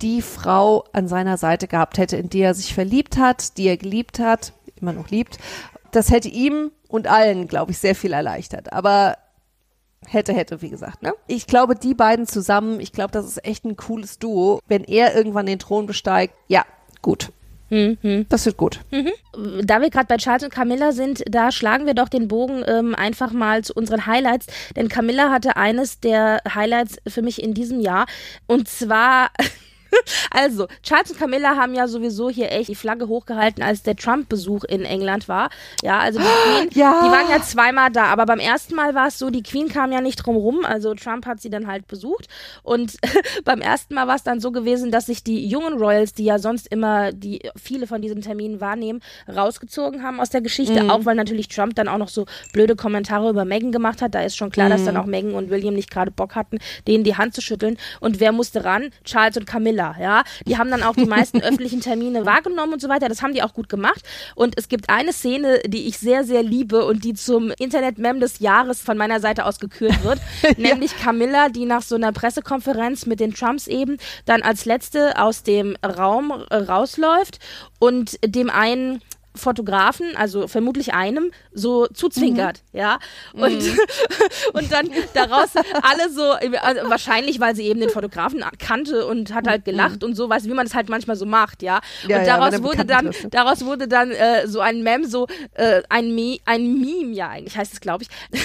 [0.00, 3.76] die Frau an seiner Seite gehabt hätte, in die er sich verliebt hat, die er
[3.76, 5.38] geliebt hat, immer noch liebt.
[5.92, 8.72] Das hätte ihm und allen, glaube ich, sehr viel erleichtert.
[8.72, 9.18] Aber
[10.06, 11.02] hätte, hätte, wie gesagt.
[11.02, 11.12] Ne?
[11.26, 14.60] Ich glaube, die beiden zusammen, ich glaube, das ist echt ein cooles Duo.
[14.66, 16.64] Wenn er irgendwann den Thron besteigt, ja,
[17.00, 17.30] gut.
[17.72, 18.26] Mhm.
[18.28, 18.80] Das wird gut.
[18.90, 19.12] Mhm.
[19.64, 22.94] Da wir gerade bei Charles und Camilla sind, da schlagen wir doch den Bogen ähm,
[22.94, 24.46] einfach mal zu unseren Highlights.
[24.76, 28.04] Denn Camilla hatte eines der Highlights für mich in diesem Jahr.
[28.46, 29.30] Und zwar
[30.30, 34.64] also, Charles und Camilla haben ja sowieso hier echt die Flagge hochgehalten, als der Trump-Besuch
[34.64, 35.50] in England war.
[35.82, 36.24] Ja, also die
[36.68, 37.00] Queen, ja.
[37.04, 39.92] die waren ja zweimal da, aber beim ersten Mal war es so, die Queen kam
[39.92, 42.28] ja nicht drum rum, also Trump hat sie dann halt besucht
[42.62, 42.96] und
[43.44, 46.38] beim ersten Mal war es dann so gewesen, dass sich die jungen Royals, die ja
[46.38, 50.90] sonst immer die viele von diesen Terminen wahrnehmen, rausgezogen haben aus der Geschichte, mhm.
[50.90, 54.14] auch weil natürlich Trump dann auch noch so blöde Kommentare über Meghan gemacht hat.
[54.14, 54.72] Da ist schon klar, mhm.
[54.72, 57.76] dass dann auch Meghan und William nicht gerade Bock hatten, denen die Hand zu schütteln.
[58.00, 58.90] Und wer musste ran?
[59.04, 59.81] Charles und Camilla.
[59.82, 60.24] Schiller, ja.
[60.46, 63.08] Die haben dann auch die meisten öffentlichen Termine wahrgenommen und so weiter.
[63.08, 64.02] Das haben die auch gut gemacht.
[64.34, 68.38] Und es gibt eine Szene, die ich sehr, sehr liebe und die zum Internet-Mem des
[68.38, 70.20] Jahres von meiner Seite aus gekürt wird.
[70.56, 75.42] nämlich Camilla, die nach so einer Pressekonferenz mit den Trumps eben dann als letzte aus
[75.42, 77.38] dem Raum äh, rausläuft
[77.78, 79.00] und dem einen
[79.34, 82.78] Fotografen, also vermutlich einem, so zuzwinkert, mhm.
[82.78, 82.98] ja.
[83.32, 83.78] Und, mhm.
[84.52, 85.50] und dann daraus
[85.82, 86.22] alle so,
[86.60, 90.08] also wahrscheinlich, weil sie eben den Fotografen kannte und hat halt gelacht mhm.
[90.08, 91.80] und so, weißt wie man es halt manchmal so macht, ja.
[92.06, 93.12] ja und daraus ja, wurde dann, ne?
[93.30, 97.56] daraus wurde dann äh, so ein Mem, so äh, ein, Me ein Meme, ja eigentlich
[97.56, 98.08] heißt es, glaube ich.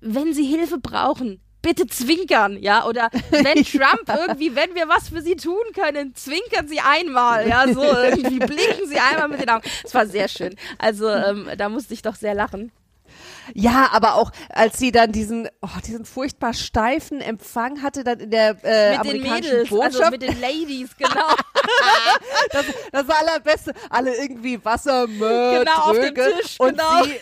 [0.00, 5.22] Wenn Sie Hilfe brauchen, bitte zwinkern, ja, oder wenn Trump irgendwie, wenn wir was für
[5.22, 9.68] sie tun können, zwinkern sie einmal, ja, so irgendwie blinken sie einmal mit den Augen.
[9.84, 10.54] Es war sehr schön.
[10.78, 12.72] Also ähm, da musste ich doch sehr lachen.
[13.54, 18.30] Ja, aber auch als sie dann diesen, oh, diesen furchtbar steifen Empfang hatte, dann in
[18.30, 19.96] der äh, mit amerikanischen den Mädels, Botschaft.
[19.96, 21.10] Also mit den Ladies, genau.
[22.50, 23.72] das, das allerbeste.
[23.88, 27.04] Alle irgendwie Wassermöhr, genau, auf dem Tisch, und genau.
[27.04, 27.18] sie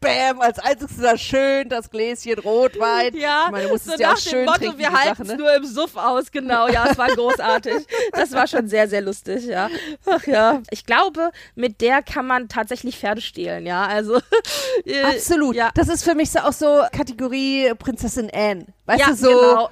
[0.00, 3.16] Bam, als einziges da schön das Gläschen Rotwein.
[3.16, 5.36] Ja, ich meine, du musstest so ja auch schön Motto, trinken, wir halten es ne?
[5.36, 6.68] nur im Suff aus, genau.
[6.68, 7.86] Ja, es war großartig.
[8.12, 9.68] das war schon sehr, sehr lustig, ja.
[10.06, 13.86] Ach ja, ich glaube, mit der kann man tatsächlich Pferde stehlen, ja.
[13.86, 14.20] Also
[14.84, 15.56] äh, absolut.
[15.56, 15.70] Ja.
[15.74, 18.66] Das ist für mich so auch so Kategorie Prinzessin Anne.
[18.86, 19.28] Weißt ja, du so?
[19.28, 19.70] Genau.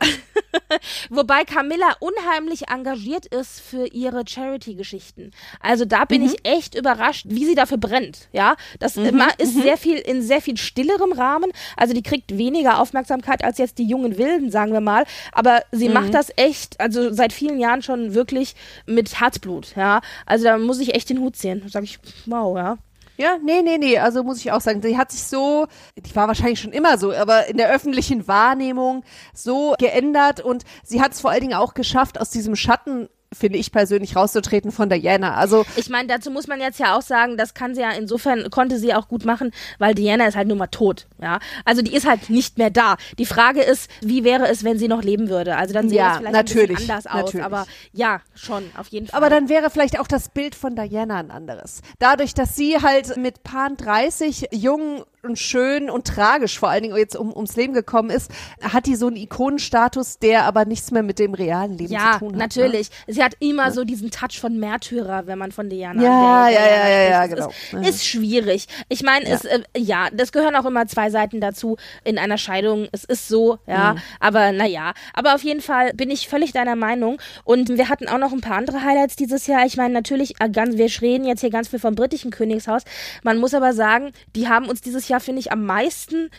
[1.10, 5.32] Wobei Camilla unheimlich engagiert ist für ihre Charity-Geschichten.
[5.60, 6.28] Also da bin mhm.
[6.28, 8.28] ich echt überrascht, wie sie dafür brennt.
[8.32, 9.22] Ja, das mhm.
[9.38, 9.62] ist mhm.
[9.62, 11.52] sehr viel in sehr viel stillerem Rahmen.
[11.76, 15.04] Also die kriegt weniger Aufmerksamkeit als jetzt die jungen Wilden, sagen wir mal.
[15.32, 15.94] Aber sie mhm.
[15.94, 18.54] macht das echt, also seit vielen Jahren schon wirklich
[18.86, 19.74] mit Herzblut.
[19.76, 21.60] Ja, also da muss ich echt den Hut ziehen.
[21.62, 22.78] Da sag ich, wow, ja.
[23.16, 23.98] Ja, nee, nee, nee.
[23.98, 27.12] Also muss ich auch sagen, sie hat sich so, die war wahrscheinlich schon immer so,
[27.12, 31.74] aber in der öffentlichen Wahrnehmung so geändert und sie hat es vor allen Dingen auch
[31.74, 35.35] geschafft, aus diesem Schatten finde ich persönlich, rauszutreten von Diana.
[35.35, 38.51] Also ich meine, dazu muss man jetzt ja auch sagen, das kann sie ja insofern
[38.51, 41.07] konnte sie auch gut machen, weil Diana ist halt nun mal tot.
[41.20, 42.96] Ja, also die ist halt nicht mehr da.
[43.18, 45.57] Die Frage ist, wie wäre es, wenn sie noch leben würde?
[45.57, 47.40] Also dann sähe ja, es vielleicht natürlich, ein anders natürlich.
[47.40, 47.53] aus.
[47.53, 49.16] Aber ja, schon auf jeden Fall.
[49.16, 51.83] Aber dann wäre vielleicht auch das Bild von Diana ein anderes.
[51.99, 56.96] Dadurch, dass sie halt mit Pan 30 jung und schön und tragisch, vor allen Dingen
[56.96, 58.31] jetzt um, ums Leben gekommen ist,
[58.62, 62.18] hat die so einen Ikonenstatus, der aber nichts mehr mit dem realen Leben ja, zu
[62.20, 62.38] tun hat.
[62.38, 62.90] natürlich.
[63.07, 63.14] Ne?
[63.14, 63.70] Sie hat immer ja.
[63.72, 67.50] so diesen Touch von Märtyrer, wenn man von Diana Ja, ja, ja, ja, ja, genau.
[67.81, 68.66] Ist, ist schwierig.
[68.88, 69.37] Ich meine, ja.
[69.37, 72.88] äh, ja, das gehören auch immer zwei Seiten dazu in einer Scheidung.
[72.92, 74.00] Es ist so, ja, mhm.
[74.20, 74.92] aber naja.
[75.12, 77.20] Aber auf jeden Fall bin ich völlig deiner Meinung.
[77.44, 79.66] Und wir hatten auch noch ein paar andere Highlights dieses Jahr.
[79.66, 82.83] Ich meine, natürlich, äh, ganz, wir reden jetzt hier ganz viel vom britischen Königshaus.
[83.22, 86.31] Man muss aber sagen, die haben uns dieses Jahr, finde ich, am meisten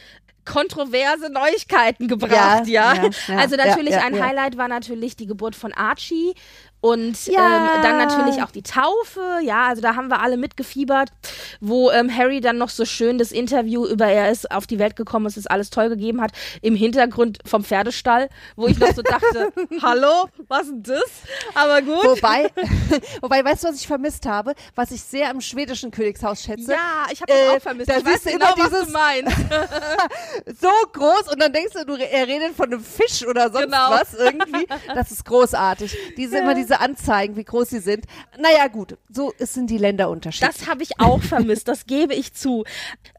[0.47, 2.93] kontroverse Neuigkeiten gebracht, ja.
[2.93, 3.03] ja?
[3.27, 6.33] ja also natürlich ja, ein Highlight war natürlich die Geburt von Archie.
[6.79, 7.75] Und ja.
[7.75, 11.09] ähm, dann natürlich auch die Taufe, ja, also da haben wir alle mitgefiebert,
[11.59, 14.95] wo ähm, Harry dann noch so schön das Interview über er ist auf die Welt
[14.95, 19.01] gekommen, es ist alles toll gegeben hat, im Hintergrund vom Pferdestall, wo ich noch so
[19.01, 21.11] dachte, hallo, was ist das?
[21.55, 22.03] Aber gut.
[22.03, 22.51] Wobei,
[23.21, 26.71] wobei, weißt du, was ich vermisst habe, was ich sehr am schwedischen Königshaus schätze?
[26.71, 27.89] Ja, ich habe das äh, auch vermisst.
[27.89, 29.35] Ich weiß genau, was du meinst.
[30.61, 33.89] so groß und dann denkst du, du, er redet von einem Fisch oder sonst genau.
[33.89, 34.67] was irgendwie.
[34.93, 35.97] Das ist großartig.
[36.15, 38.05] Diese immer diese diese Anzeigen, wie groß sie sind.
[38.37, 40.57] Naja, gut, so sind die Länder unterschiedlich.
[40.57, 42.65] Das habe ich auch vermisst, das gebe ich zu.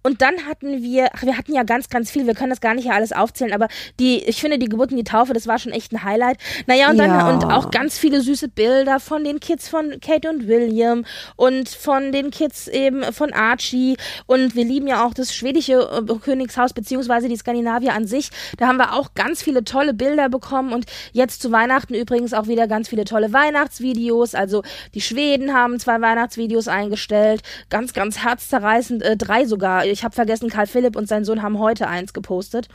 [0.03, 2.75] Und dann hatten wir, ach, wir hatten ja ganz, ganz viel, wir können das gar
[2.75, 5.59] nicht ja alles aufzählen, aber die, ich finde, die Geburt und die Taufe, das war
[5.59, 6.39] schon echt ein Highlight.
[6.67, 7.31] Naja, und dann ja.
[7.31, 11.05] und auch ganz viele süße Bilder von den Kids von Kate und William
[11.37, 13.97] und von den Kids eben von Archie.
[14.27, 18.31] Und wir lieben ja auch das schwedische äh, Königshaus, beziehungsweise die Skandinavier an sich.
[18.59, 22.47] Da haben wir auch ganz viele tolle Bilder bekommen und jetzt zu Weihnachten übrigens auch
[22.47, 24.35] wieder ganz viele tolle Weihnachtsvideos.
[24.35, 24.63] Also
[24.95, 27.43] die Schweden haben zwei Weihnachtsvideos eingestellt.
[27.71, 29.03] Ganz, ganz herzzerreißend.
[29.03, 29.87] Äh, drei sogar.
[29.87, 32.69] Ich habe vergessen, Karl Philipp und sein Sohn haben heute eins gepostet.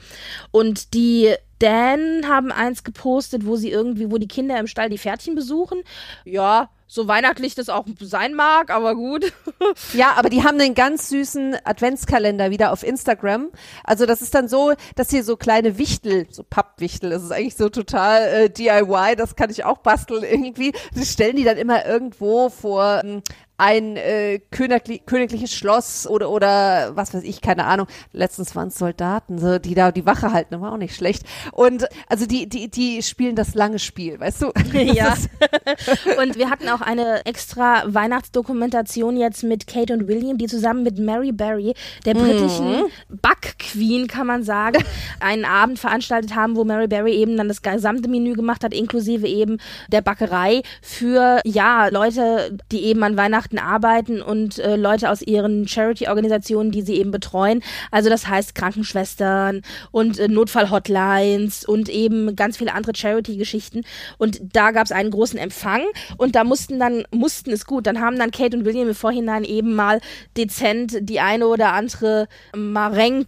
[0.52, 4.98] Und die Dan haben eins gepostet, wo sie irgendwie, wo die Kinder im Stall die
[4.98, 5.82] Pferdchen besuchen.
[6.26, 9.34] Ja, so weihnachtlich das auch sein mag, aber gut.
[9.94, 13.50] ja, aber die haben einen ganz süßen Adventskalender wieder auf Instagram.
[13.84, 17.56] Also das ist dann so, dass hier so kleine Wichtel, so Pappwichtel, das ist eigentlich
[17.56, 20.72] so total äh, DIY, das kann ich auch basteln irgendwie.
[20.94, 23.24] Das stellen die dann immer irgendwo vor ähm,
[23.58, 27.88] ein äh, königli königliches Schloss oder oder was weiß ich, keine Ahnung.
[28.12, 31.24] Letztens waren es Soldaten, so, die da die Wache halten, war auch nicht schlecht.
[31.52, 34.52] Und also die die die spielen das lange Spiel, weißt du?
[34.74, 35.16] ja.
[36.22, 40.98] und wir hatten auch eine extra Weihnachtsdokumentation jetzt mit Kate und William, die zusammen mit
[40.98, 42.86] Mary Berry, der britischen mhm.
[43.10, 44.84] Buck Queen, kann man sagen,
[45.20, 49.28] einen Abend veranstaltet haben, wo Mary Berry eben dann das gesamte Menü gemacht hat, inklusive
[49.28, 49.60] eben
[49.92, 55.22] der Backerei für ja Leute, die eben an Weihnachten Weihnachten arbeiten und äh, Leute aus
[55.22, 57.62] ihren Charity-Organisationen, die sie eben betreuen.
[57.92, 63.84] Also das heißt Krankenschwestern und äh, Notfall-Hotlines und eben ganz viele andere Charity-Geschichten.
[64.18, 65.82] Und da gab es einen großen Empfang
[66.18, 69.44] und da mussten dann, mussten es gut, dann haben dann Kate und William im Vorhinein
[69.44, 70.00] eben mal
[70.38, 73.26] dezent die eine oder andere Mareng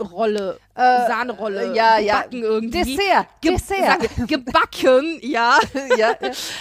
[0.00, 2.22] Rolle, äh, Sahnerolle, ja, ja.
[2.22, 2.78] gebacken irgendwie.
[2.84, 4.08] Dessert, Ge Dessert.
[4.16, 5.58] Sag, gebacken, ja.
[5.96, 6.14] ja.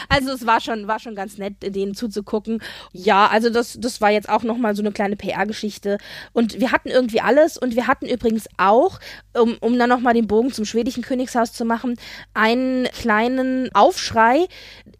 [0.09, 2.61] Also es war schon, war schon ganz nett, denen zuzugucken.
[2.91, 5.99] Ja, also das, das war jetzt auch nochmal so eine kleine PR-Geschichte.
[6.33, 8.99] Und wir hatten irgendwie alles und wir hatten übrigens auch,
[9.39, 11.95] um, um dann nochmal den Bogen zum schwedischen Königshaus zu machen,
[12.33, 14.47] einen kleinen Aufschrei.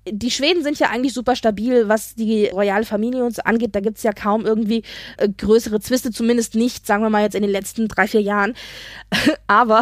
[0.08, 3.75] Die Schweden sind ja eigentlich super stabil, was die royale Familie uns angeht.
[3.75, 4.84] Da gibt es ja kaum irgendwie
[5.17, 8.53] äh, größere Zwiste, zumindest nicht, sagen wir mal jetzt in den letzten drei, vier Jahren.
[9.48, 9.82] Aber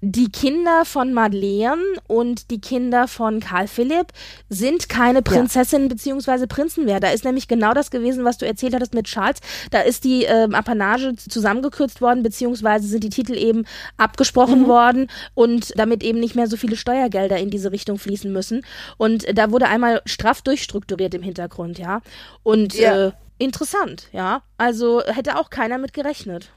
[0.00, 4.12] die Kinder von Madeleine und die Kinder von Karl Philipp
[4.48, 5.94] sind keine Prinzessinnen ja.
[5.94, 6.46] bzw.
[6.46, 7.00] Prinzen mehr.
[7.00, 9.40] Da ist nämlich genau das gewesen, was du erzählt hattest mit Charles.
[9.72, 13.64] Da ist die ähm, Apanage zusammengekürzt worden, beziehungsweise sind die Titel eben
[13.96, 14.66] abgesprochen mhm.
[14.68, 18.64] worden und damit eben nicht mehr so viele Steuergelder in diese Richtung fließen müssen.
[18.98, 22.02] Und da wurde einmal straff durchstrukturiert im Hintergrund, ja.
[22.44, 23.08] Und ja.
[23.08, 24.42] Äh, interessant, ja.
[24.58, 26.50] Also hätte auch keiner mit gerechnet.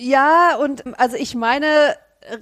[0.00, 1.94] Ja, und also ich meine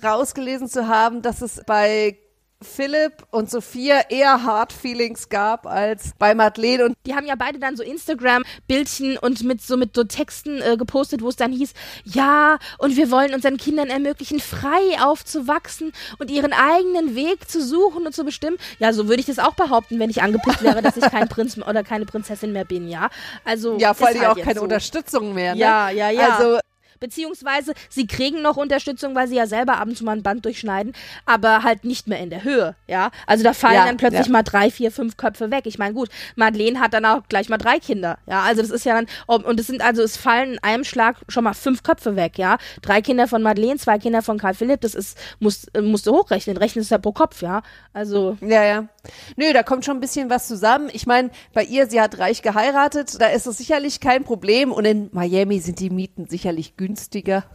[0.02, 2.16] rausgelesen zu haben, dass es bei
[2.60, 7.58] Philipp und Sophia eher Hard Feelings gab als bei Madeleine und die haben ja beide
[7.58, 11.52] dann so Instagram Bildchen und mit so mit so Texten äh, gepostet, wo es dann
[11.52, 11.72] hieß,
[12.04, 18.06] ja, und wir wollen unseren Kindern ermöglichen, frei aufzuwachsen und ihren eigenen Weg zu suchen
[18.06, 18.56] und zu bestimmen.
[18.78, 21.58] Ja, so würde ich das auch behaupten, wenn ich angepisst wäre, dass ich kein Prinz
[21.58, 23.08] oder keine Prinzessin mehr bin, ja?
[23.44, 24.64] Also Ja, vor allem halt auch keine so.
[24.64, 25.60] Unterstützung mehr, ne?
[25.60, 26.36] Ja, ja, ja.
[26.36, 26.58] Also
[27.00, 30.44] beziehungsweise sie kriegen noch Unterstützung, weil sie ja selber ab und zu mal ein Band
[30.44, 30.92] durchschneiden,
[31.26, 33.11] aber halt nicht mehr in der Höhe, ja.
[33.26, 34.32] Also da fallen Ja, dann plötzlich ja.
[34.32, 35.66] mal drei, vier, fünf Köpfe weg.
[35.66, 38.42] Ich meine, gut, Madeleine hat dann auch gleich mal drei Kinder, ja.
[38.42, 41.44] Also das ist ja dann, und es sind also, es fallen in einem Schlag schon
[41.44, 42.58] mal fünf Köpfe weg, ja.
[42.82, 46.12] Drei Kinder von Madeleine, zwei Kinder von Karl Philipp, das ist, musst, äh, musst du
[46.12, 47.62] hochrechnen, rechnest ja pro Kopf, ja.
[47.92, 48.88] Also, Ja, ja.
[49.37, 50.90] Nö, da kommt schon ein bisschen was zusammen.
[50.92, 54.72] Ich meine, bei ihr, sie hat reich geheiratet, da ist es sicherlich kein Problem.
[54.72, 56.88] Und in Miami sind die Mieten sicherlich günstiger.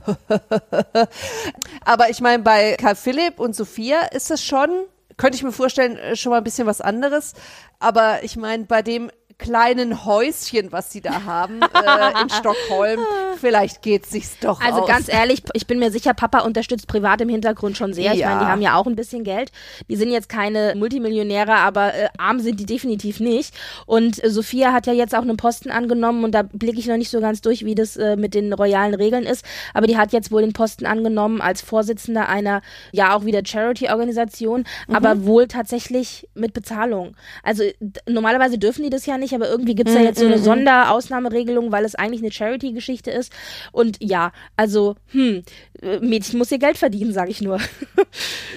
[1.86, 4.70] Aber ich meine, bei Karl Philipp und Sophia ist es schon,
[5.18, 7.34] könnte ich mir vorstellen, äh, schon mal ein bisschen was anderes.
[7.80, 9.12] Aber ich meine, bei dem
[9.44, 13.00] kleinen Häuschen, was sie da haben äh, in Stockholm,
[13.40, 14.88] vielleicht geht sich's doch Also aus.
[14.88, 18.14] ganz ehrlich, ich bin mir sicher, Papa unterstützt privat im Hintergrund schon sehr.
[18.14, 18.30] Ich Ja.
[18.30, 19.52] meine, die haben ja auch ein bisschen Geld.
[19.90, 23.54] Die sind jetzt keine Multimillionäre, aber äh, arm sind die definitiv nicht.
[23.86, 26.98] Und äh, Sophia hat ja jetzt auch einen Posten angenommen und da blicke ich noch
[26.98, 29.44] nicht so ganz durch, wie das äh, mit den royalen Regeln ist.
[29.74, 32.62] Aber die hat jetzt wohl den Posten angenommen als Vorsitzender einer,
[32.94, 34.96] ja auch wieder Charity-Organisation, Mhm.
[34.96, 37.16] aber wohl tatsächlich mit Bezahlung.
[37.44, 37.64] Also
[38.08, 41.72] normalerweise dürfen die das ja nicht, aber irgendwie gibt's Mhm, da jetzt so eine Sonderausnahmeregelung,
[41.72, 43.32] weil es eigentlich eine Charity-Geschichte ist.
[43.72, 45.44] Und ja, also, hm,
[45.82, 47.60] äh, Mädchen muss ihr Geld verdienen, sage ich nur.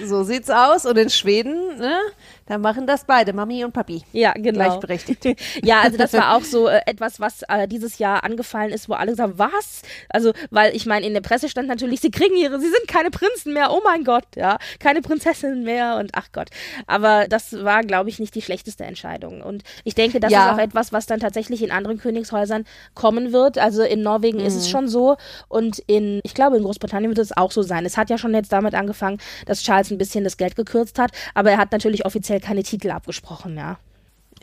[0.05, 0.85] So sieht's aus.
[0.85, 1.97] Und in Schweden, ne,
[2.47, 4.03] da machen das beide, Mami und Papi.
[4.13, 4.51] Ja, genau.
[4.65, 5.25] Gleichberechtigt.
[5.63, 8.93] ja, also das war auch so äh, etwas, was äh, dieses Jahr angefallen ist, wo
[8.93, 9.81] alle gesagt haben, was?
[10.09, 13.11] Also, weil ich meine, in der Presse stand natürlich, sie kriegen ihre, sie sind keine
[13.11, 16.49] Prinzen mehr, oh mein Gott, ja, keine Prinzessinnen mehr und ach Gott.
[16.87, 19.41] Aber das war, glaube ich, nicht die schlechteste Entscheidung.
[19.41, 20.47] Und ich denke, das Ja.
[20.49, 23.57] ist auch etwas, was dann tatsächlich in anderen Königshäusern kommen wird.
[23.57, 24.59] Also in Norwegen ist Mhm.
[24.59, 25.17] es schon so
[25.49, 27.85] und in, ich glaube, in Großbritannien wird es auch so sein.
[27.85, 31.11] Es hat ja schon jetzt damit angefangen, dass Charles ein bisschen das Geld gekürzt hat,
[31.33, 33.77] aber er hat natürlich offiziell keine Titel abgesprochen, ja.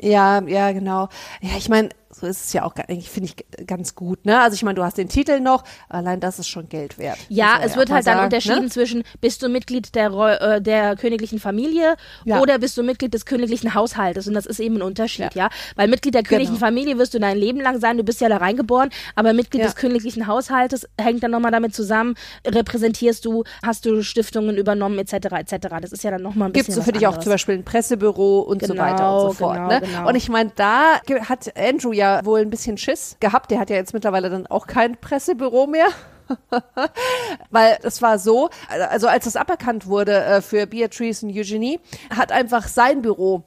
[0.01, 1.09] Ja, ja, genau.
[1.41, 4.41] Ja, ich meine, so ist es ja auch, eigentlich finde ich ganz gut, ne?
[4.41, 7.19] Also ich meine, du hast den Titel noch, allein das ist schon Geld wert.
[7.29, 8.71] Ja, es wird auch mal halt dann sagen, unterschieden Ne?
[8.71, 12.41] zwischen, bist du Mitglied der, äh, der königlichen Familie Ja.
[12.41, 14.29] oder bist du Mitglied des königlichen Haushaltes.
[14.29, 15.49] Und das ist eben ein Unterschied, ja.
[15.77, 16.67] Weil Mitglied der königlichen Genau.
[16.67, 19.67] Familie wirst du dein Leben lang sein, du bist ja da reingeboren, aber Mitglied Ja.
[19.67, 22.15] des königlichen Haushaltes hängt dann nochmal damit zusammen,
[22.47, 25.69] repräsentierst du, hast du Stiftungen übernommen, etc., etc.
[25.81, 27.55] Das ist ja dann nochmal ein bisschen Gibt es was für dich auch zum Beispiel
[27.57, 29.57] ein Pressebüro und so Genau, weiter und so fort.
[29.57, 29.81] genau, ne?
[29.81, 30.09] genau.
[30.09, 33.51] Und ich meine, da hat Andrew ja wohl ein bisschen Schiss gehabt.
[33.51, 35.87] Der hat ja jetzt mittlerweile dann auch kein Pressebüro mehr.
[37.51, 38.49] Weil es war so,
[38.91, 43.45] also als es aberkannt wurde äh, für Beatrice und Eugenie, hat einfach sein Büro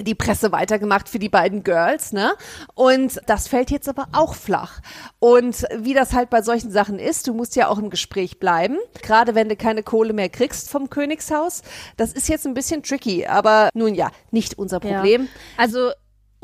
[0.00, 2.34] die Presse weitergemacht für die beiden Girls, ne?
[2.74, 4.80] Und das fällt jetzt aber auch flach.
[5.18, 8.76] Und wie das halt bei solchen Sachen ist, du musst ja auch im Gespräch bleiben,
[9.02, 11.62] gerade wenn du keine Kohle mehr kriegst vom Königshaus.
[11.96, 14.96] Das ist jetzt ein bisschen tricky, aber nun ja, nicht unser Ja.
[14.96, 15.28] Problem.
[15.56, 15.92] Also,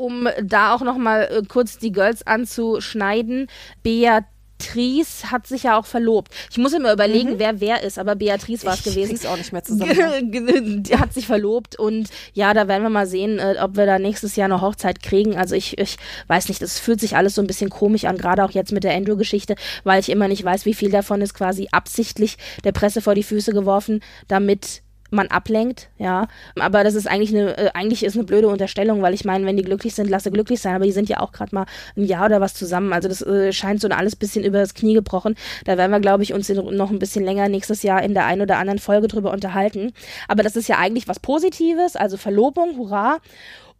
[0.03, 3.47] um da auch nochmal äh, kurz die Girls anzuschneiden,
[3.83, 6.31] Beatrice hat sich ja auch verlobt.
[6.51, 8.89] Ich muss immer überlegen, wer wer ist, aber Beatrice war es Mhm.
[8.89, 9.09] Ich gewesen.
[9.09, 10.83] krieg's auch nicht mehr zusammen.
[10.83, 13.97] Die hat sich verlobt und ja, da werden wir mal sehen, äh, ob wir da
[13.97, 15.35] nächstes Jahr eine Hochzeit kriegen.
[15.37, 18.43] Also ich, ich weiß nicht, das fühlt sich alles so ein bisschen komisch an, gerade
[18.43, 21.69] auch jetzt mit der Andrew-Geschichte, weil ich immer nicht weiß, wie viel davon ist quasi
[21.71, 24.82] absichtlich der Presse vor die Füße geworfen, damit
[25.13, 26.27] man ablenkt, ja.
[26.59, 29.57] Aber das ist eigentlich eine, äh, eigentlich ist eine blöde Unterstellung, weil ich meine, wenn
[29.57, 32.25] die glücklich sind, lasse glücklich sein, aber die sind ja auch gerade mal ein Jahr
[32.25, 32.93] oder was zusammen.
[32.93, 35.35] Also das äh, scheint so alles bisschen über das Knie gebrochen.
[35.65, 38.41] Da werden wir, glaube ich, uns noch ein bisschen länger nächstes Jahr in der einen
[38.41, 39.93] oder anderen Folge drüber unterhalten.
[40.27, 43.19] Aber das ist ja eigentlich was Positives, also Verlobung, hurra.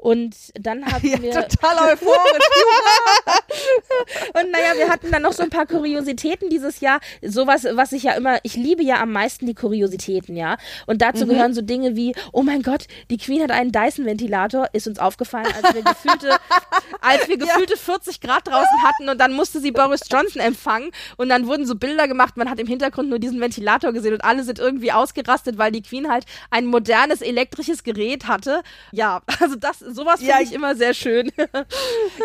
[0.03, 1.31] Und dann hatten Ja, wir.
[1.31, 2.43] total euphorisch.
[4.33, 6.99] Und naja, wir hatten dann noch so ein paar Kuriositäten dieses Jahr.
[7.21, 10.57] Sowas, was ich ja immer, ich liebe ja am meisten die Kuriositäten, ja.
[10.87, 14.87] Und dazu gehören so Dinge wie, oh mein Gott, die Queen hat einen Dyson-Ventilator, ist
[14.87, 16.31] uns aufgefallen, als wir gefühlte,
[17.01, 21.29] als wir gefühlte 40 Grad draußen hatten und dann musste sie Boris Johnson empfangen und
[21.29, 24.43] dann wurden so Bilder gemacht, man hat im Hintergrund nur diesen Ventilator gesehen und alle
[24.43, 28.63] sind irgendwie ausgerastet, weil die Queen halt ein modernes elektrisches Gerät hatte.
[28.91, 31.31] Ja, also das, sowas finde Ja, ich immer sehr schön.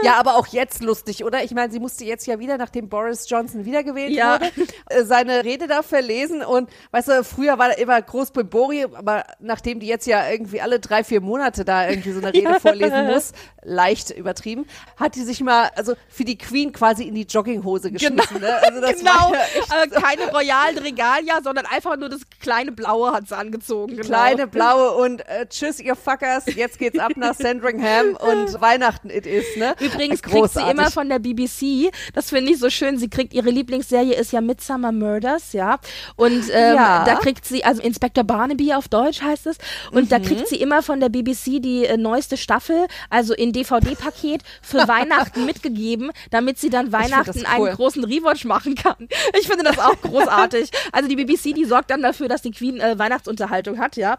[0.02, 1.42] Ja, aber auch jetzt lustig, oder?
[1.44, 4.35] Ich meine, sie musste jetzt ja wieder, nachdem Boris Johnson wiedergewählt Ja.
[4.40, 4.50] wurde,
[4.90, 6.42] äh, seine Rede da verlesen.
[6.42, 10.61] Und weißt du, früher war er immer groß Bori, aber nachdem die jetzt ja irgendwie
[10.61, 15.22] alle drei, vier Monate da irgendwie so eine Rede vorlesen muss, leicht übertrieben, hat die
[15.22, 18.40] sich mal, also für die Queen quasi in die Jogginghose geschmissen.
[18.40, 18.54] Ne?
[18.62, 23.28] Also das genau, ja äh, keine royalen Regalia, sondern einfach nur das kleine Blaue hat
[23.28, 23.96] sie angezogen.
[23.96, 24.07] Genau.
[24.07, 27.57] kleine blaue und äh, tschüss, ihr Fuckers, jetzt geht's ab nach St.
[27.62, 29.74] Sandringham und Weihnachten it is, ne?
[29.80, 30.64] Übrigens kriegt Großartig.
[30.66, 34.32] sie immer von der BBC, das finde ich so schön, sie kriegt, ihre Lieblingsserie ist
[34.32, 35.78] ja Midsummer Murders, ja.
[36.16, 37.04] Und ähm, Ja.
[37.04, 39.58] da kriegt sie, also Inspector Barnaby auf Deutsch heißt es,
[39.92, 40.08] und Mhm.
[40.08, 44.78] da kriegt sie immer von der BBC die äh, neueste Staffel, also in DVD-Paket für
[44.88, 47.66] Weihnachten mitgegeben, damit sie dann Weihnachten cool.
[47.68, 49.08] einen großen Rewatch machen kann.
[49.40, 50.70] Ich finde das auch großartig.
[50.92, 54.18] Also die BBC, die sorgt dann dafür, dass die Queen äh, Weihnachtsunterhaltung hat, ja.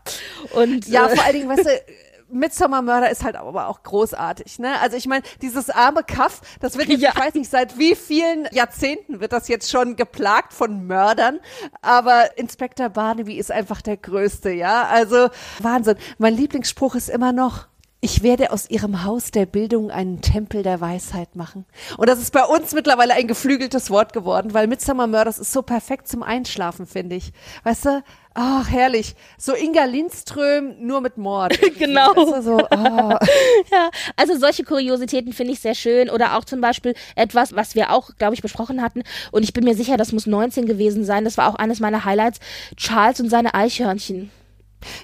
[0.51, 1.69] Und Ja, äh, vor allen Dingen, weißt du,
[2.31, 4.79] Midsommar Murder ist halt aber auch großartig, ne?
[4.81, 7.11] Also ich meine, dieses arme Kaff, das wird jetzt, Ja.
[7.15, 11.39] ich weiß nicht, seit wie vielen Jahrzehnten wird das jetzt schon geplagt von Mördern,
[11.81, 14.83] aber Inspector Barnaby ist einfach der Größte, ja?
[14.87, 15.29] Also
[15.61, 15.95] Wahnsinn.
[16.17, 17.68] Mein Lieblingsspruch ist immer noch,
[18.01, 21.65] ich werde aus ihrem Haus der Bildung einen Tempel der Weisheit machen.
[21.97, 25.61] Und das ist bei uns mittlerweile ein geflügeltes Wort geworden, weil Midsommar Murders ist so
[25.61, 27.33] perfekt zum Einschlafen, finde ich.
[27.63, 28.03] Weißt du?
[28.35, 29.15] Ach, herrlich.
[29.37, 31.59] So Inga Lindström, nur mit Mord.
[31.77, 32.13] Genau.
[32.13, 32.69] Du, so, oh.
[33.71, 36.09] Ja, also solche Kuriositäten finde ich sehr schön.
[36.09, 39.03] Oder auch zum Beispiel etwas, was wir auch, glaube ich, besprochen hatten.
[39.31, 41.25] Und ich bin mir sicher, das muss 19 gewesen sein.
[41.25, 42.39] Das war auch eines meiner Highlights.
[42.77, 44.31] Charles und seine Eichhörnchen.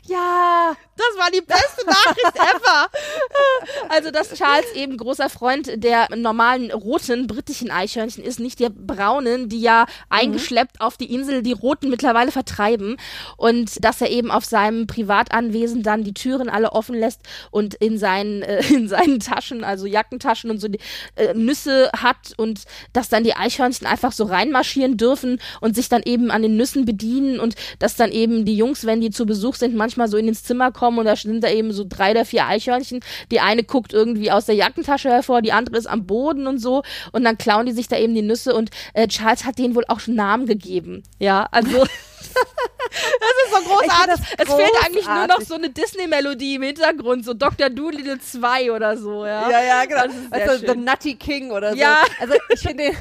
[0.05, 2.89] Ja, Das war die beste Nachricht ever.
[3.89, 9.49] Also, dass Charles eben großer Freund der normalen roten britischen Eichhörnchen ist, nicht der braunen,
[9.49, 12.97] die ja eingeschleppt auf die Insel die roten mittlerweile vertreiben.
[13.37, 17.21] Und dass er eben auf seinem Privatanwesen dann die Türen alle offen lässt
[17.51, 20.79] und in seinen, äh, in seinen Taschen, also Jackentaschen und so die,
[21.15, 22.63] äh, Nüsse hat und
[22.93, 26.85] dass dann die Eichhörnchen einfach so reinmarschieren dürfen und sich dann eben an den Nüssen
[26.85, 30.27] bedienen und dass dann eben die Jungs, wenn die zu Besuch sind, manchmal so in
[30.27, 32.99] ins Zimmer kommen und da sind da eben so drei oder vier Eichhörnchen.
[33.31, 36.83] Die eine guckt irgendwie aus der Jackentasche hervor, die andere ist am Boden und so
[37.11, 39.85] und dann klauen die sich da eben die Nüsse und äh, Charles hat denen wohl
[39.87, 41.03] auch schon Namen gegeben.
[41.19, 41.87] Ja, also das
[43.45, 44.25] ist so großartig.
[44.37, 45.47] Es fehlt eigentlich nur noch großartig.
[45.47, 47.69] so eine Disney-Melodie im Hintergrund, so Dr.
[47.69, 49.49] Doolittle 2 oder so, ja.
[49.49, 50.13] ja, ja, genau.
[50.31, 50.83] Also The schön.
[50.83, 51.77] Nutty King oder so.
[51.77, 52.03] Ja.
[52.19, 52.91] Also ich finde,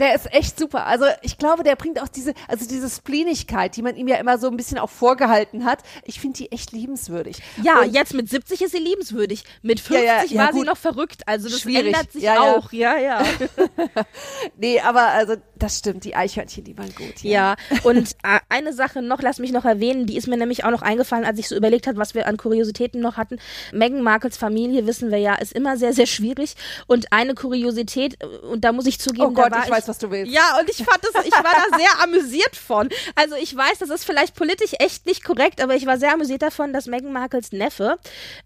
[0.00, 0.86] der ist echt super.
[0.86, 4.38] Also ich glaube, der bringt auch diese, also diese Spleenigkeit, die man ihm ja immer
[4.38, 5.80] so ein bisschen auch vorgehalten hat.
[6.04, 7.38] Ich finde die echt liebenswürdig.
[7.62, 9.44] Ja, Und jetzt mit 70 ist sie liebenswürdig.
[9.62, 10.66] Mit Ja, 50 ja, ja, war sie gut.
[10.66, 11.22] noch verrückt.
[11.26, 11.86] Also das Schwierig.
[11.94, 12.72] ändert sich auch.
[12.72, 13.22] Ja, ja.
[14.56, 17.22] Nee, aber also das stimmt, die Eichhörnchen, die waren gut.
[17.22, 20.70] Ja, und äh, eine Sache noch, lass mich noch erwähnen, die ist mir nämlich auch
[20.70, 23.38] noch eingefallen, als ich so überlegt habe, was wir an Kuriositäten noch hatten.
[23.72, 26.54] Meghan Markles Familie, wissen wir ja, ist immer sehr, sehr schwierig.
[26.86, 29.98] Und eine Kuriosität, äh, und da muss ich zugeben, Oh Gott, war ich weiß, was
[29.98, 30.32] du willst.
[30.32, 32.88] Ja, und ich fand das, ich war da sehr amüsiert von.
[33.14, 36.42] Also ich weiß, das ist vielleicht politisch echt nicht korrekt, aber ich war sehr amüsiert
[36.42, 37.98] davon, dass Meghan Markles Neffe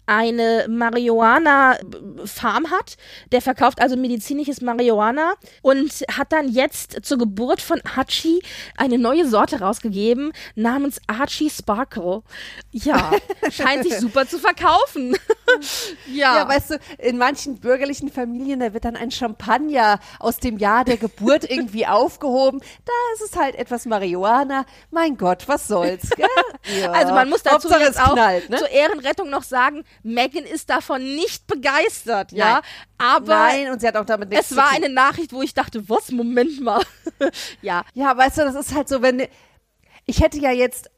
[0.07, 2.97] eine Marihuana-Farm hat.
[3.33, 8.43] Der verkauft also medizinisches Marihuana und hat dann jetzt zur Geburt von Hachi
[8.77, 12.23] eine neue Sorte rausgegeben namens Archie Sparkle.
[12.73, 13.13] Ja,
[13.51, 15.17] scheint sich super zu verkaufen.
[16.13, 16.37] ja.
[16.37, 20.85] Ja, weißt du, in manchen bürgerlichen Familien, da wird dann ein Champagner aus dem Jahr
[20.85, 22.61] der Geburt irgendwie aufgehoben.
[22.85, 24.65] Da ist es halt etwas Marihuana.
[24.91, 26.27] Mein Gott, was soll's, gell?
[26.81, 26.93] Ja.
[26.93, 28.57] Also man muss dazu Hauptsache, jetzt auch knallt, ne?
[28.57, 32.55] zur Ehrenrettung noch sagen, Megan ist davon nicht begeistert, ja.
[32.55, 32.63] Nein.
[32.97, 35.89] Aber Nein, und sie hat auch damit nichts es war eine Nachricht, wo ich dachte,
[35.89, 36.83] was, Moment mal.
[37.63, 37.85] ja.
[37.95, 39.27] Ja, weißt du, das ist halt so, wenn
[40.07, 40.91] ich hätte ja jetzt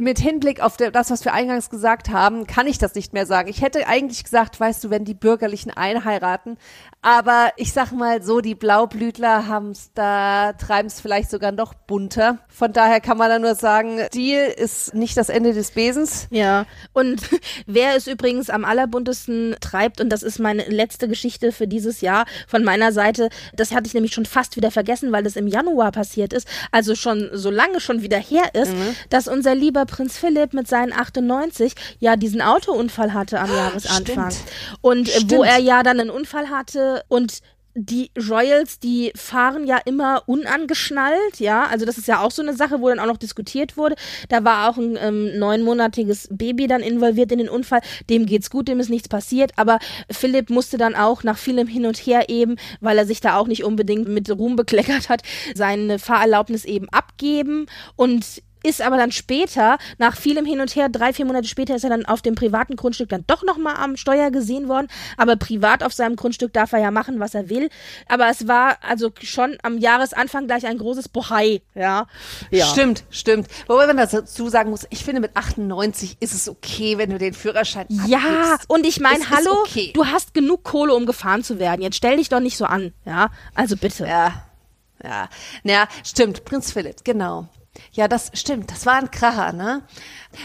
[0.00, 3.48] mit Hinblick auf das, was wir eingangs gesagt haben, kann ich das nicht mehr sagen.
[3.48, 6.58] Ich hätte eigentlich gesagt, weißt du, wenn die Bürgerlichen einheiraten,
[7.04, 12.38] aber ich sag mal so, die Blaublütler haben's da, treiben's vielleicht sogar noch bunter.
[12.48, 16.28] Von daher kann man da nur sagen, Deal ist nicht das Ende des Besens.
[16.30, 17.20] Ja, und
[17.66, 22.24] wer es übrigens am allerbuntesten treibt, und das ist meine letzte Geschichte für dieses Jahr
[22.48, 25.92] von meiner Seite, das hatte ich nämlich schon fast wieder vergessen, weil das im Januar
[25.92, 28.72] passiert ist, also schon so lange schon wieder her ist,
[29.10, 34.30] dass unser lieber Prinz Philipp mit seinen 98 ja diesen Autounfall hatte am Jahresanfang.
[34.30, 34.50] Stimmt.
[34.80, 35.46] Und äh, wo Stimmt.
[35.48, 37.40] er ja dann einen Unfall hatte und
[37.76, 41.66] die Royals, die fahren ja immer unangeschnallt, ja.
[41.66, 43.96] Also das ist ja auch so eine Sache, wo dann auch noch diskutiert wurde.
[44.28, 47.80] Da war auch ein ähm, neunmonatiges Baby dann involviert in den Unfall.
[48.08, 49.50] Dem geht's gut, dem ist nichts passiert.
[49.56, 53.36] Aber Philipp musste dann auch nach vielem Hin und Her eben, weil er sich da
[53.36, 55.22] auch nicht unbedingt mit Ruhm bekleckert hat,
[55.54, 57.66] seine Fahrerlaubnis eben abgeben
[57.96, 61.84] und ist aber dann später, nach vielem Hin und Her, drei, vier Monate später, ist
[61.84, 64.88] er dann auf dem privaten Grundstück dann doch nochmal am Steuer gesehen worden.
[65.16, 67.68] Aber privat auf seinem Grundstück darf er ja machen, was er will.
[68.08, 72.06] Aber es war also schon am Jahresanfang gleich ein großes Bohai, ja.
[72.50, 72.66] ja.
[72.66, 73.48] Stimmt, stimmt.
[73.66, 77.34] Wobei man dazu sagen muss, ich finde mit 98 ist es okay, wenn du den
[77.34, 78.70] Führerschein Ja, abgibst.
[78.70, 79.92] und ich meine, hallo, okay.
[79.94, 81.82] du hast genug Kohle, um gefahren zu werden.
[81.82, 83.30] Jetzt stell dich doch nicht so an, ja.
[83.54, 84.06] Also bitte.
[84.06, 84.44] Ja,
[85.02, 85.28] ja.
[85.64, 87.48] Ja, stimmt, Prinz Philipp, genau.
[87.92, 88.70] Ja, das stimmt.
[88.70, 89.82] Das war ein Kracher, ne?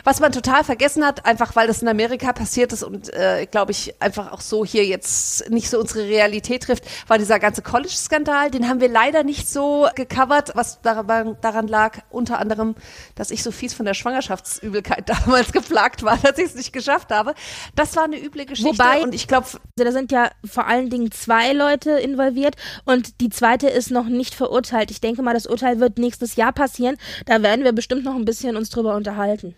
[0.03, 3.71] Was man total vergessen hat, einfach weil das in Amerika passiert ist und äh, glaube
[3.71, 8.51] ich einfach auch so hier jetzt nicht so unsere Realität trifft, war dieser ganze College-Skandal.
[8.51, 12.75] Den haben wir leider nicht so gecovert, was daran, daran lag, unter anderem,
[13.15, 17.09] dass ich so fies von der Schwangerschaftsübelkeit damals geplagt war, dass ich es nicht geschafft
[17.11, 17.33] habe.
[17.75, 20.89] Das war eine üble Geschichte Wobei- und ich glaube, Also da sind ja vor allen
[20.89, 22.55] Dingen zwei Leute involviert
[22.85, 24.91] und die zweite ist noch nicht verurteilt.
[24.91, 26.97] Ich denke mal, das Urteil wird nächstes Jahr passieren.
[27.25, 29.55] Da werden wir bestimmt noch ein bisschen uns drüber unterhalten.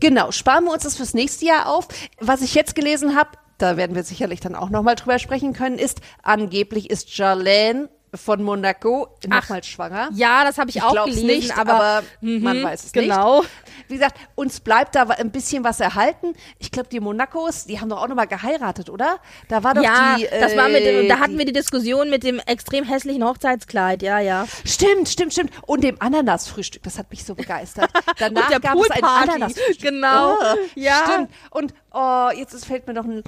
[0.00, 1.88] Genau, sparen wir uns das fürs nächste Jahr auf.
[2.20, 5.78] Was ich jetzt gelesen habe, da werden wir sicherlich dann auch nochmal drüber sprechen können,
[5.78, 10.08] ist, angeblich ist Jarlaine von Monaco nochmal schwanger.
[10.12, 13.40] Ja, das habe ich, Ich auch gelesen, nicht, aber, aber Mhm, man weiß es genau.
[13.40, 13.50] nicht.
[13.88, 16.34] Wie gesagt, uns bleibt da ein bisschen was erhalten.
[16.58, 19.18] Ich glaube, die Monacos, die haben doch auch nochmal geheiratet, oder?
[19.48, 20.26] Da war doch Ja, die.
[20.30, 23.24] das war mit dem, äh, da hatten die, wir die Diskussion mit dem extrem hässlichen
[23.24, 24.46] Hochzeitskleid, ja, ja.
[24.64, 25.52] Stimmt, stimmt, stimmt.
[25.66, 27.90] Und dem Ananasfrühstück, das hat mich so begeistert.
[28.18, 29.04] Danach gab es ein.
[29.04, 29.80] Ananasfrühstück.
[29.90, 30.34] Genau.
[30.40, 31.02] Ah, Ja.
[31.06, 31.30] Stimmt.
[31.50, 33.22] Und oh, jetzt ist, fällt mir noch ein,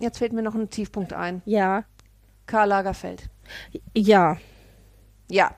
[0.00, 1.42] jetzt fällt mir noch ein Tiefpunkt ein.
[1.44, 1.84] Ja,
[2.46, 3.24] Karl Lagerfeld.
[3.94, 4.36] Ja.
[5.28, 5.54] Ja.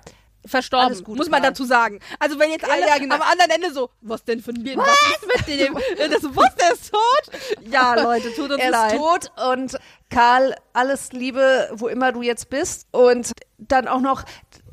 [0.47, 2.01] Verstorben, Gute, muss man dazu sagen.
[2.19, 3.17] Also wenn jetzt Ja, alle ja, genau.
[3.17, 6.55] am anderen Ende so, was denn von mir, was, ist mit dem, Äh, das, was,
[6.57, 7.67] der ist tot?
[7.71, 8.93] Ja, Leute, tut uns Er leid.
[8.93, 9.79] ist tot und
[10.09, 12.87] Karl, alles Liebe, wo immer du jetzt bist.
[12.93, 14.25] Und dann auch noch,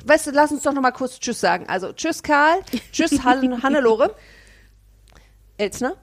[0.06, 1.68] weißt du, lass uns doch noch mal kurz Tschüss sagen.
[1.68, 2.62] Also Tschüss Karl,
[2.94, 4.16] Tschüss Han Hannelore.
[5.58, 5.96] Elsner?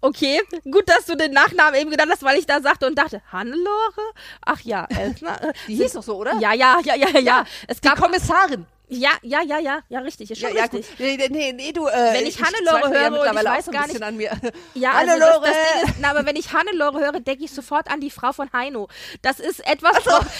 [0.00, 0.40] Okay,
[0.70, 4.12] gut, dass du den Nachnamen eben genannt hast, weil ich da sagte und dachte, Hannelore?
[4.44, 5.42] Ach ja, Elsner.
[5.42, 6.34] äh, Die hieß doch so, oder?
[6.40, 7.44] Ja, ja, ja, ja, ja, ja.
[7.68, 8.66] Es Die gab, Kommissarin.
[8.90, 10.86] Ja, ja, ja, ja, ja, richtig, ist schon Ja, ja, richtig.
[10.88, 10.98] gut.
[11.00, 13.64] Nee, nee, nee, du, äh, Wenn ich Hannelore zweifle ja höre ich mittlerweile auch weiß
[13.64, 14.52] so ein gar bisschen nicht- an mir.
[14.74, 15.46] Ja, also das, Hannelore!
[15.82, 18.52] das ist, na, aber wenn ich Hannelore höre, denke ich sofort an die Frau von
[18.52, 18.88] Heino.
[19.22, 19.96] Das ist etwas,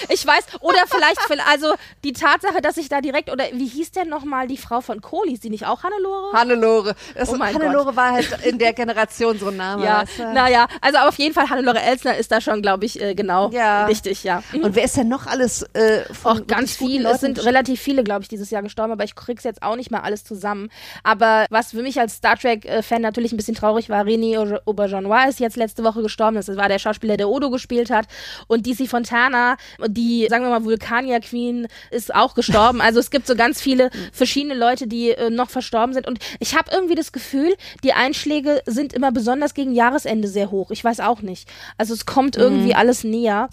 [0.09, 1.74] ich weiß, oder vielleicht, also
[2.05, 5.28] die Tatsache, dass ich da direkt, oder wie hieß denn nochmal die Frau von Kohl?
[5.28, 6.32] Hieß die nicht auch Hannelore?
[6.32, 6.94] Hannelore.
[7.14, 9.84] Das, Oh mein Hannelore war halt in der Generation so ein Name.
[9.84, 10.32] ja, weißt du?
[10.32, 13.86] naja, also auf jeden Fall Hannelore Elsner ist da schon, glaube ich, äh, genau Ja.
[13.86, 14.42] richtig, ja.
[14.53, 17.07] Und wer ist denn noch alles äh, von Auch ganz viel.
[17.07, 19.91] Es sind relativ viele, glaube ich, dieses Jahr gestorben, aber ich krieg's jetzt auch nicht
[19.91, 20.70] mal alles zusammen.
[21.03, 25.28] Aber was für mich als Star Trek-Fan natürlich ein bisschen traurig war, René Auber- Auberjonois
[25.28, 26.36] ist jetzt letzte Woche gestorben.
[26.36, 28.07] Das war der Schauspieler, der Odo gespielt hat.
[28.49, 32.80] Und DC Fontana, die, sagen wir mal, Vulkanier Queen, ist auch gestorben.
[32.91, 36.09] Also es gibt so ganz viele verschiedene Leute, die äh, noch verstorben sind.
[36.09, 40.70] Und ich habe irgendwie das Gefühl, die Einschläge sind immer besonders gegen Jahresende sehr hoch.
[40.70, 41.49] Ich weiß auch nicht.
[41.76, 43.49] Also es kommt irgendwie alles näher.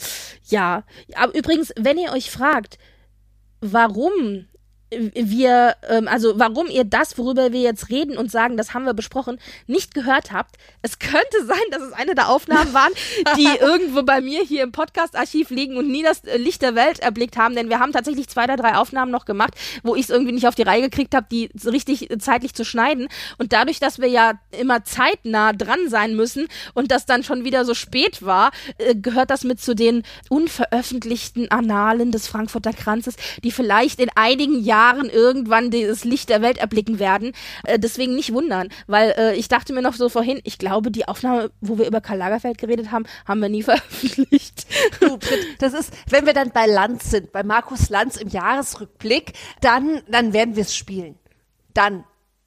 [0.45, 0.83] Ja.
[1.15, 2.77] Aber übrigens, wenn ihr euch fragt,
[3.59, 4.47] warum
[4.89, 8.93] wir, ähm, also warum ihr das, worüber wir jetzt reden und sagen, das haben wir
[8.93, 10.55] besprochen, nicht gehört habt.
[10.81, 12.93] Es könnte sein, dass es eine der Aufnahmen waren,
[13.35, 16.99] die irgendwo bei mir hier im Podcast-Archiv liegen und nie das äh, Licht der Welt
[16.99, 20.09] erblickt haben, denn wir haben tatsächlich zwei oder drei Aufnahmen noch gemacht, wo ich es
[20.09, 23.09] irgendwie nicht auf die Reihe gekriegt habe, die richtig äh, zeitlich zu schneiden.
[23.37, 27.65] Und dadurch, dass wir ja immer zeitnah dran sein müssen und das dann schon wieder
[27.65, 33.51] so spät war, äh, gehört das mit zu den unveröffentlichten Annalen des Frankfurter Kranzes, die
[33.51, 34.76] vielleicht in einigen Jahren
[35.09, 37.33] irgendwann das Licht der Welt erblicken werden.
[37.63, 41.07] Äh, deswegen nicht wundern, weil äh, ich dachte mir noch so vorhin, ich glaube, die
[41.07, 44.67] Aufnahme, wo wir über Karl Lagerfeld geredet haben, haben wir nie veröffentlicht.
[45.59, 50.33] Das ist, wenn wir dann bei Lanz sind, bei Markus Lanz im Jahresrückblick, dann, dann
[50.33, 51.17] werden wir es spielen.
[51.73, 52.03] Dann.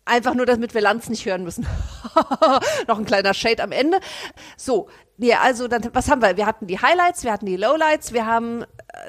[0.07, 1.67] Einfach nur, damit wir Lanz nicht hören müssen.
[2.89, 4.01] Noch ein kleiner Shade am Ende.
[4.57, 6.37] So, ja, also dann, was haben wir?
[6.37, 8.65] Wir hatten die Highlights, wir hatten die Lowlights, wir haben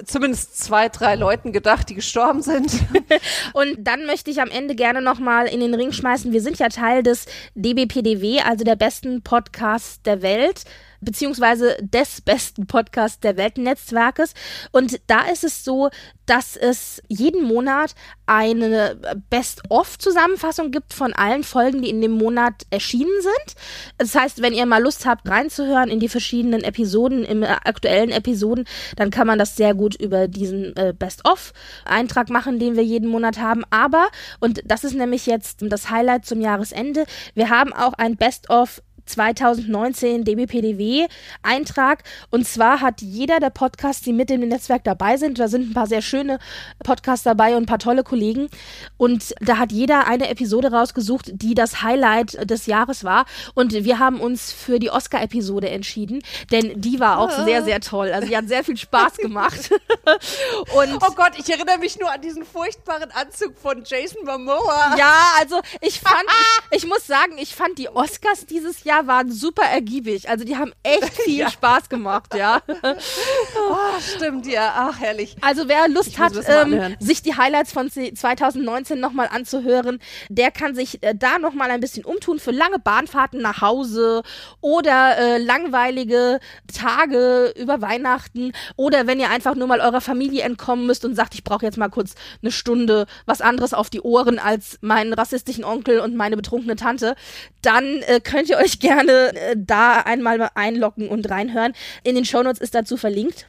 [0.06, 2.72] zumindest zwei, drei Leuten gedacht, die gestorben sind.
[3.54, 6.32] Und dann möchte ich am Ende gerne nochmal in den Ring schmeißen.
[6.32, 7.26] Wir sind ja Teil des
[7.56, 10.64] DBPDW, also der besten Podcasts der Welt
[11.02, 14.34] beziehungsweise des besten Podcasts der Weltnetzwerkes.
[14.72, 15.90] Und da ist es so,
[16.26, 17.94] dass es jeden Monat
[18.26, 18.98] eine
[19.30, 23.56] Best-of-Zusammenfassung gibt von allen Folgen, die in dem Monat erschienen sind.
[23.98, 28.12] Das heißt, wenn ihr mal Lust habt, reinzuhören in die verschiedenen Episoden, im äh, aktuellen
[28.12, 33.10] Episoden, dann kann man das sehr gut über diesen äh, Best-of-Eintrag machen, den wir jeden
[33.10, 33.64] Monat haben.
[33.70, 34.08] Aber,
[34.40, 40.24] und das ist nämlich jetzt das Highlight zum Jahresende, wir haben auch ein Best-of 2019
[40.24, 41.08] DBPDW
[41.44, 45.48] Eintrag und zwar hat jeder der Podcasts, die mit in dem Netzwerk dabei sind, da
[45.48, 46.40] sind ein paar sehr schöne
[46.84, 48.50] Podcasts dabei und ein paar tolle Kollegen
[48.98, 54.00] und da hat jeder eine Episode rausgesucht, die das Highlight des Jahres war und wir
[54.00, 56.22] haben uns für die Oscar Episode entschieden,
[56.52, 58.12] denn die war auch sehr sehr toll.
[58.12, 59.72] Also die hat sehr viel Spaß gemacht.
[60.76, 64.96] und Oh Gott, ich erinnere mich nur an diesen furchtbaren Anzug von Jason Momoa.
[64.98, 66.24] ja, also ich fand,
[66.72, 70.30] ich, ich muss sagen, ich fand die Oscars dieses Jahr Jahr waren super ergiebig.
[70.30, 71.50] Also die haben echt viel ja.
[71.50, 72.62] Spaß gemacht, ja.
[72.68, 73.76] oh,
[74.16, 74.74] stimmt, ja.
[74.76, 75.36] Ach, herrlich.
[75.42, 81.02] Also wer Lust hat, ähm, sich die Highlights von 2019 nochmal anzuhören, der kann sich
[81.04, 84.24] äh, da nochmal ein bisschen umtun für lange Bahnfahrten nach Hause
[84.60, 86.40] oder äh, langweilige
[86.74, 91.34] Tage über Weihnachten oder wenn ihr einfach nur mal eurer Familie entkommen müsst und sagt,
[91.34, 95.64] ich brauche jetzt mal kurz eine Stunde was anderes auf die Ohren als meinen rassistischen
[95.64, 97.16] Onkel und meine betrunkene Tante,
[97.62, 101.74] dann äh, könnt ihr euch gerne äh, da einmal einloggen und reinhören.
[102.04, 103.48] In den Shownotes ist dazu verlinkt.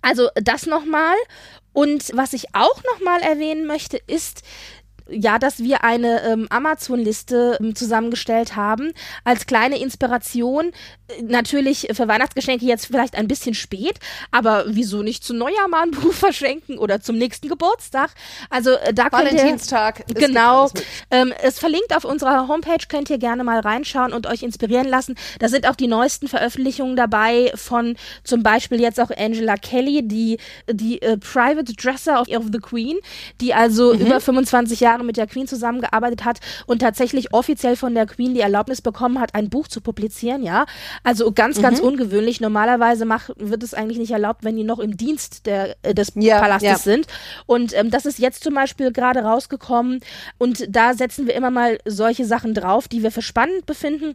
[0.00, 1.16] Also das nochmal.
[1.72, 4.42] Und was ich auch nochmal erwähnen möchte, ist,
[5.08, 8.92] ja, dass wir eine ähm, Amazon-Liste ähm, zusammengestellt haben
[9.24, 10.72] als kleine Inspiration.
[11.08, 13.98] Äh, natürlich für Weihnachtsgeschenke jetzt vielleicht ein bisschen spät,
[14.30, 18.10] aber wieso nicht zu Neujahr mal ein Buch verschenken oder zum nächsten Geburtstag?
[18.50, 20.04] Also äh, da könnt Valentinstag.
[20.08, 20.70] ihr genau.
[21.10, 25.16] Ähm, es verlinkt auf unserer Homepage, könnt ihr gerne mal reinschauen und euch inspirieren lassen.
[25.38, 30.38] Da sind auch die neuesten Veröffentlichungen dabei von zum Beispiel jetzt auch Angela Kelly, die
[30.68, 32.98] die äh, Private Dresser of, of the Queen,
[33.40, 34.00] die also mhm.
[34.00, 38.34] über 25 Jahre Jahre mit der Queen zusammengearbeitet hat und tatsächlich offiziell von der Queen
[38.34, 40.66] die Erlaubnis bekommen hat, ein Buch zu publizieren, ja.
[41.02, 41.88] Also ganz, ganz mhm.
[41.88, 42.40] ungewöhnlich.
[42.40, 46.12] Normalerweise macht, wird es eigentlich nicht erlaubt, wenn die noch im Dienst der, äh, des
[46.14, 46.78] ja, Palastes ja.
[46.78, 47.06] sind.
[47.46, 50.00] Und ähm, das ist jetzt zum Beispiel gerade rausgekommen
[50.38, 54.14] und da setzen wir immer mal solche Sachen drauf, die wir für spannend befinden.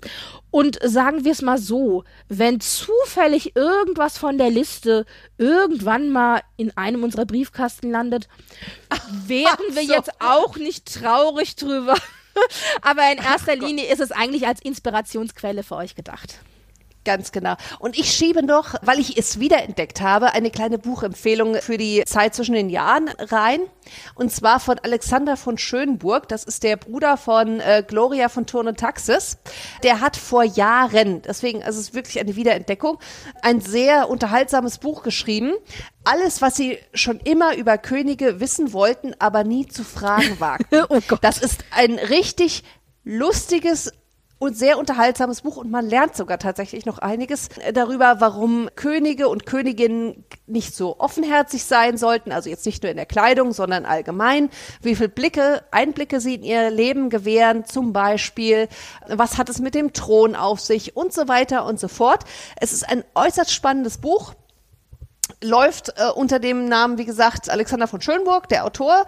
[0.49, 5.05] Und sagen wir es mal so, wenn zufällig irgendwas von der Liste
[5.37, 8.27] irgendwann mal in einem unserer Briefkasten landet,
[9.27, 9.93] wären wir so.
[9.93, 11.95] jetzt auch nicht traurig drüber.
[12.81, 16.39] Aber in erster Linie ist es eigentlich als Inspirationsquelle für euch gedacht.
[17.03, 17.55] Ganz genau.
[17.79, 22.35] Und ich schiebe noch, weil ich es wiederentdeckt habe, eine kleine Buchempfehlung für die Zeit
[22.35, 23.61] zwischen den Jahren rein.
[24.13, 26.27] Und zwar von Alexander von Schönburg.
[26.27, 29.39] Das ist der Bruder von äh, Gloria von Turn und Taxis.
[29.81, 32.99] Der hat vor Jahren, deswegen ist es wirklich eine Wiederentdeckung,
[33.41, 35.53] ein sehr unterhaltsames Buch geschrieben.
[36.03, 40.83] Alles, was sie schon immer über Könige wissen wollten, aber nie zu fragen wagten.
[40.89, 41.23] oh Gott.
[41.23, 42.63] Das ist ein richtig
[43.03, 43.91] lustiges,
[44.41, 49.45] und sehr unterhaltsames Buch und man lernt sogar tatsächlich noch einiges darüber, warum Könige und
[49.45, 54.49] Königinnen nicht so offenherzig sein sollten, also jetzt nicht nur in der Kleidung, sondern allgemein,
[54.81, 58.67] wie viel Blicke, Einblicke sie in ihr Leben gewähren, zum Beispiel,
[59.07, 62.23] was hat es mit dem Thron auf sich und so weiter und so fort.
[62.55, 64.33] Es ist ein äußerst spannendes Buch
[65.43, 69.05] läuft äh, unter dem Namen, wie gesagt, Alexander von Schönburg, der Autor.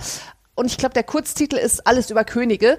[0.55, 2.77] Und ich glaube, der Kurztitel ist Alles über Könige.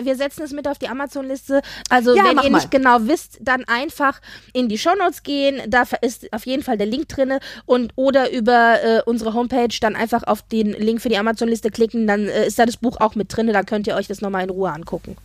[0.00, 1.60] Wir setzen es mit auf die Amazon-Liste.
[1.90, 2.58] Also, ja, wenn ihr mal.
[2.58, 4.20] nicht genau wisst, dann einfach
[4.52, 5.60] in die Shownotes gehen.
[5.68, 7.38] Da ist auf jeden Fall der Link drin.
[7.64, 12.06] Und oder über äh, unsere Homepage dann einfach auf den Link für die Amazon-Liste klicken.
[12.06, 13.52] Dann äh, ist da das Buch auch mit drin.
[13.52, 15.16] Da könnt ihr euch das nochmal in Ruhe angucken.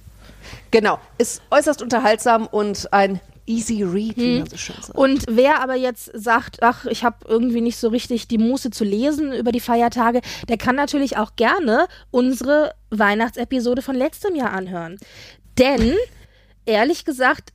[0.72, 1.00] Genau.
[1.18, 4.40] Ist äußerst unterhaltsam und ein Easy Read, wie hm.
[4.40, 4.98] man so schön sagt.
[4.98, 8.84] Und wer aber jetzt sagt, ach, ich habe irgendwie nicht so richtig die Muße zu
[8.84, 14.98] lesen über die Feiertage, der kann natürlich auch gerne unsere Weihnachtsepisode von letztem Jahr anhören.
[15.58, 15.96] Denn,
[16.66, 17.54] ehrlich gesagt,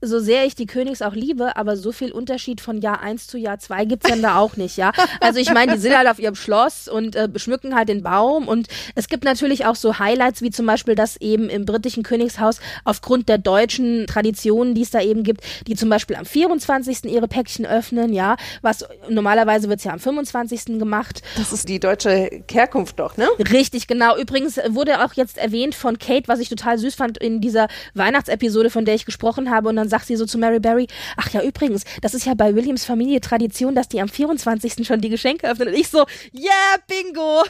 [0.00, 3.38] so sehr ich die Königs auch liebe, aber so viel Unterschied von Jahr 1 zu
[3.38, 4.92] Jahr 2 gibt's dann da auch nicht, ja.
[5.20, 8.48] Also ich meine, die sind halt auf ihrem Schloss und äh, beschmücken halt den Baum
[8.48, 12.60] und es gibt natürlich auch so Highlights, wie zum Beispiel, dass eben im britischen Königshaus
[12.84, 17.04] aufgrund der deutschen Traditionen, die es da eben gibt, die zum Beispiel am 24.
[17.04, 20.78] ihre Päckchen öffnen, ja, was normalerweise wird's ja am 25.
[20.78, 21.22] gemacht.
[21.36, 23.28] Das ist die deutsche Herkunft doch, ne?
[23.52, 24.16] Richtig, genau.
[24.16, 28.70] Übrigens wurde auch jetzt erwähnt von Kate, was ich total süß fand in dieser Weihnachtsepisode,
[28.70, 30.86] von der ich gesprochen habe und dann sagt sie so zu Mary Berry,
[31.16, 34.86] ach ja, übrigens, das ist ja bei Williams Familie Tradition, dass die am 24.
[34.86, 35.68] schon die Geschenke öffnen.
[35.68, 37.42] Und ich so, yeah, bingo!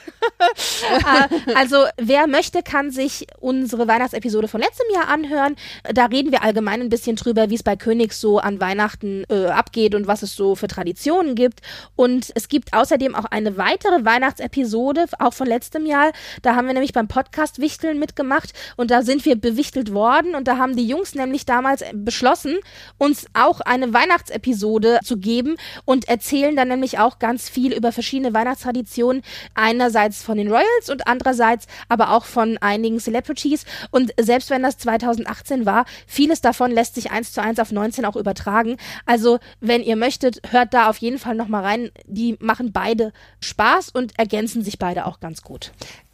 [0.82, 5.56] Äh, also, wer möchte, kann sich unsere Weihnachtsepisode von letztem Jahr anhören.
[5.92, 9.46] Da reden wir allgemein ein bisschen drüber, wie es bei Königs so an Weihnachten äh,
[9.46, 11.60] abgeht und was es so für Traditionen gibt.
[11.96, 16.12] Und es gibt außerdem auch eine weitere Weihnachtsepisode, auch von letztem Jahr.
[16.42, 20.48] Da haben wir nämlich beim Podcast Wichteln mitgemacht und da sind wir bewichtelt worden und
[20.48, 22.58] da haben die Jungs nämlich damals beschlossen, beschlossen,
[22.98, 28.32] uns auch eine Weihnachtsepisode zu geben und erzählen dann nämlich auch ganz viel über verschiedene
[28.34, 29.22] Weihnachtstraditionen.
[29.54, 33.64] Einerseits von den Royals und andererseits aber auch von einigen Celebrities.
[33.90, 38.04] Und selbst wenn das 2018 war, vieles davon lässt sich eins zu eins auf 19
[38.04, 38.76] auch übertragen.
[39.06, 41.90] Also, wenn ihr möchtet, hört da auf jeden Fall nochmal rein.
[42.06, 45.72] Die machen beide Spaß und ergänzen sich beide auch ganz gut.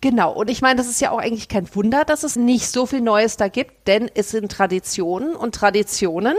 [0.08, 2.86] Genau, und ich meine, das ist ja auch eigentlich kein Wunder, dass es nicht so
[2.86, 6.36] viel Neues da gibt, denn es sind Traditionen und Traditionen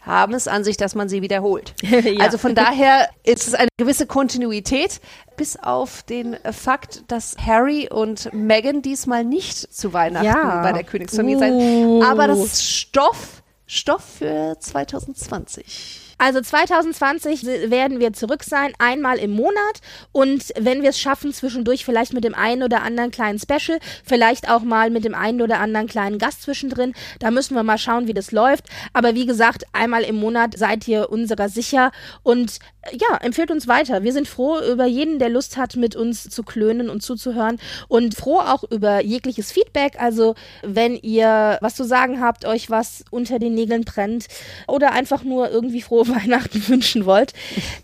[0.00, 1.74] haben es an sich, dass man sie wiederholt.
[1.82, 2.24] ja.
[2.24, 5.02] Also von daher ist es eine gewisse Kontinuität,
[5.36, 10.62] bis auf den Fakt, dass Harry und Meghan diesmal nicht zu Weihnachten ja.
[10.62, 12.00] bei der Königsfamilie uh.
[12.00, 12.10] sein.
[12.10, 16.07] Aber das ist Stoff Stoff für 2020?
[16.18, 19.80] Also 2020 werden wir zurück sein, einmal im Monat.
[20.10, 24.50] Und wenn wir es schaffen, zwischendurch vielleicht mit dem einen oder anderen kleinen Special, vielleicht
[24.50, 26.92] auch mal mit dem einen oder anderen kleinen Gast zwischendrin.
[27.20, 28.66] Da müssen wir mal schauen, wie das läuft.
[28.92, 31.92] Aber wie gesagt, einmal im Monat seid ihr unserer sicher.
[32.24, 32.58] Und
[32.92, 34.02] ja, empfehlt uns weiter.
[34.02, 37.58] Wir sind froh über jeden, der Lust hat, mit uns zu klönen und zuzuhören.
[37.86, 40.00] Und froh auch über jegliches Feedback.
[40.00, 44.26] Also wenn ihr was zu sagen habt, euch was unter den Nägeln brennt
[44.66, 47.32] oder einfach nur irgendwie froh Weihnachten wünschen wollt,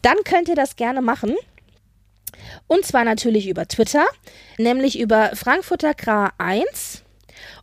[0.02, 1.34] dann könnt ihr das gerne machen.
[2.66, 4.04] Und zwar natürlich über Twitter,
[4.58, 7.04] nämlich über Frankfurter Kra 1